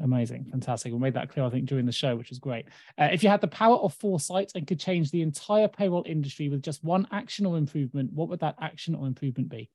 Amazing, 0.00 0.46
fantastic. 0.46 0.90
We 0.90 0.98
made 0.98 1.12
that 1.12 1.28
clear, 1.28 1.44
I 1.44 1.50
think, 1.50 1.66
during 1.66 1.84
the 1.84 1.92
show, 1.92 2.16
which 2.16 2.30
was 2.30 2.38
great. 2.38 2.64
Uh, 2.98 3.10
if 3.12 3.22
you 3.22 3.28
had 3.28 3.42
the 3.42 3.46
power 3.46 3.76
of 3.76 3.92
foresight 3.92 4.52
and 4.54 4.66
could 4.66 4.80
change 4.80 5.10
the 5.10 5.20
entire 5.20 5.68
payroll 5.68 6.02
industry 6.06 6.48
with 6.48 6.62
just 6.62 6.82
one 6.82 7.06
action 7.12 7.44
or 7.44 7.58
improvement, 7.58 8.10
what 8.14 8.30
would 8.30 8.40
that 8.40 8.54
action 8.58 8.94
or 8.94 9.06
improvement 9.06 9.50
be? 9.50 9.68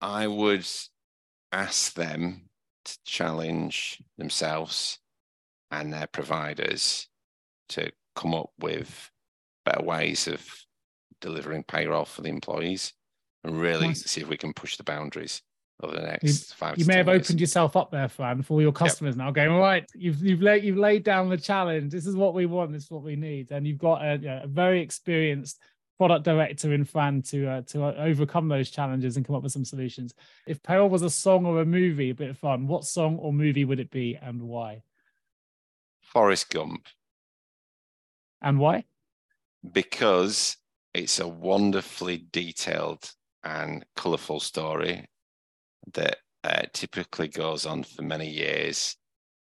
I 0.00 0.28
would 0.28 0.64
ask 1.50 1.92
them 1.94 2.42
to 2.84 2.98
challenge 3.04 4.00
themselves 4.16 5.00
and 5.72 5.92
their 5.92 6.06
providers 6.06 7.08
to 7.70 7.90
come 8.14 8.32
up 8.32 8.50
with 8.60 9.10
better 9.64 9.82
ways 9.82 10.28
of 10.28 10.46
delivering 11.20 11.64
payroll 11.64 12.04
for 12.04 12.22
the 12.22 12.28
employees 12.28 12.92
and 13.42 13.60
really 13.60 13.88
nice. 13.88 14.04
see 14.04 14.20
if 14.20 14.28
we 14.28 14.36
can 14.36 14.52
push 14.52 14.76
the 14.76 14.84
boundaries 14.84 15.42
over 15.82 15.94
the 15.94 16.02
next 16.02 16.22
you, 16.22 16.54
five. 16.56 16.78
You 16.78 16.86
may 16.86 16.96
have 16.96 17.08
years. 17.08 17.22
opened 17.22 17.40
yourself 17.40 17.76
up 17.76 17.90
there, 17.90 18.08
Fran, 18.08 18.42
for 18.42 18.62
your 18.62 18.72
customers 18.72 19.16
yep. 19.16 19.24
now. 19.24 19.30
Going 19.30 19.50
all 19.50 19.60
right, 19.60 19.88
you've 19.94 20.22
you've 20.22 20.42
laid 20.42 20.64
you've 20.64 20.76
laid 20.76 21.04
down 21.04 21.28
the 21.28 21.36
challenge. 21.36 21.92
This 21.92 22.06
is 22.06 22.16
what 22.16 22.34
we 22.34 22.46
want. 22.46 22.72
This 22.72 22.84
is 22.84 22.90
what 22.90 23.02
we 23.02 23.16
need, 23.16 23.50
and 23.50 23.66
you've 23.66 23.78
got 23.78 24.02
a, 24.02 24.42
a 24.44 24.46
very 24.46 24.80
experienced 24.80 25.60
product 25.98 26.24
director 26.24 26.72
in 26.72 26.84
Fran 26.84 27.22
to 27.22 27.48
uh, 27.48 27.62
to 27.62 27.84
uh, 27.84 27.94
overcome 27.98 28.48
those 28.48 28.70
challenges 28.70 29.16
and 29.16 29.26
come 29.26 29.36
up 29.36 29.42
with 29.42 29.52
some 29.52 29.64
solutions. 29.64 30.14
If 30.46 30.62
payroll 30.62 30.88
was 30.88 31.02
a 31.02 31.10
song 31.10 31.46
or 31.46 31.60
a 31.60 31.66
movie, 31.66 32.10
a 32.10 32.14
bit 32.14 32.30
of 32.30 32.38
fun, 32.38 32.66
what 32.66 32.84
song 32.84 33.18
or 33.18 33.32
movie 33.32 33.64
would 33.64 33.80
it 33.80 33.90
be, 33.90 34.16
and 34.20 34.42
why? 34.42 34.82
Forrest 36.00 36.50
Gump. 36.50 36.86
And 38.40 38.58
why? 38.58 38.84
Because 39.72 40.56
it's 40.92 41.18
a 41.18 41.26
wonderfully 41.26 42.26
detailed 42.30 43.10
and 43.42 43.84
colourful 43.96 44.40
story 44.40 45.06
that 45.92 46.18
uh, 46.42 46.62
typically 46.72 47.28
goes 47.28 47.66
on 47.66 47.82
for 47.82 48.02
many 48.02 48.28
years 48.28 48.96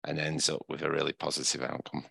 and 0.04 0.18
ends 0.18 0.48
up 0.48 0.62
with 0.68 0.82
a 0.82 0.90
really 0.90 1.12
positive 1.12 1.62
outcome. 1.62 2.04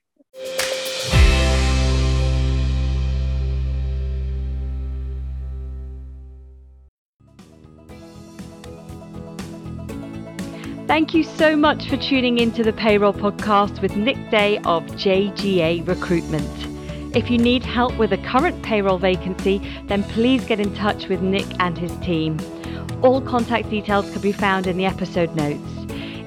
Thank 10.85 11.13
you 11.13 11.23
so 11.23 11.55
much 11.55 11.89
for 11.89 11.97
tuning 11.97 12.37
into 12.37 12.61
the 12.61 12.73
Payroll 12.73 13.13
Podcast 13.13 13.81
with 13.81 13.95
Nick 13.95 14.29
Day 14.29 14.57
of 14.59 14.83
JGA 14.83 15.87
Recruitment. 15.87 17.15
If 17.15 17.31
you 17.31 17.37
need 17.37 17.63
help 17.63 17.97
with 17.97 18.11
a 18.11 18.17
current 18.17 18.61
payroll 18.63 18.97
vacancy, 18.97 19.59
then 19.87 20.03
please 20.03 20.43
get 20.45 20.59
in 20.59 20.73
touch 20.75 21.07
with 21.07 21.21
Nick 21.21 21.45
and 21.59 21.77
his 21.77 21.95
team. 21.97 22.37
All 23.03 23.19
contact 23.19 23.69
details 23.69 24.09
can 24.11 24.21
be 24.21 24.31
found 24.31 24.65
in 24.65 24.77
the 24.77 24.85
episode 24.85 25.35
notes. 25.35 25.69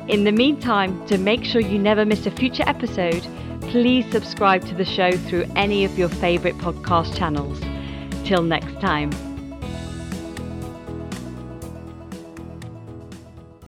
In 0.08 0.24
the 0.24 0.30
meantime, 0.30 1.06
to 1.06 1.16
make 1.16 1.42
sure 1.42 1.62
you 1.62 1.78
never 1.78 2.04
miss 2.04 2.26
a 2.26 2.30
future 2.30 2.64
episode, 2.66 3.26
please 3.62 4.04
subscribe 4.12 4.62
to 4.66 4.74
the 4.74 4.84
show 4.84 5.10
through 5.12 5.46
any 5.56 5.86
of 5.86 5.98
your 5.98 6.10
favourite 6.10 6.58
podcast 6.58 7.16
channels. 7.16 7.58
Till 8.26 8.42
next 8.42 8.78
time. 8.78 9.10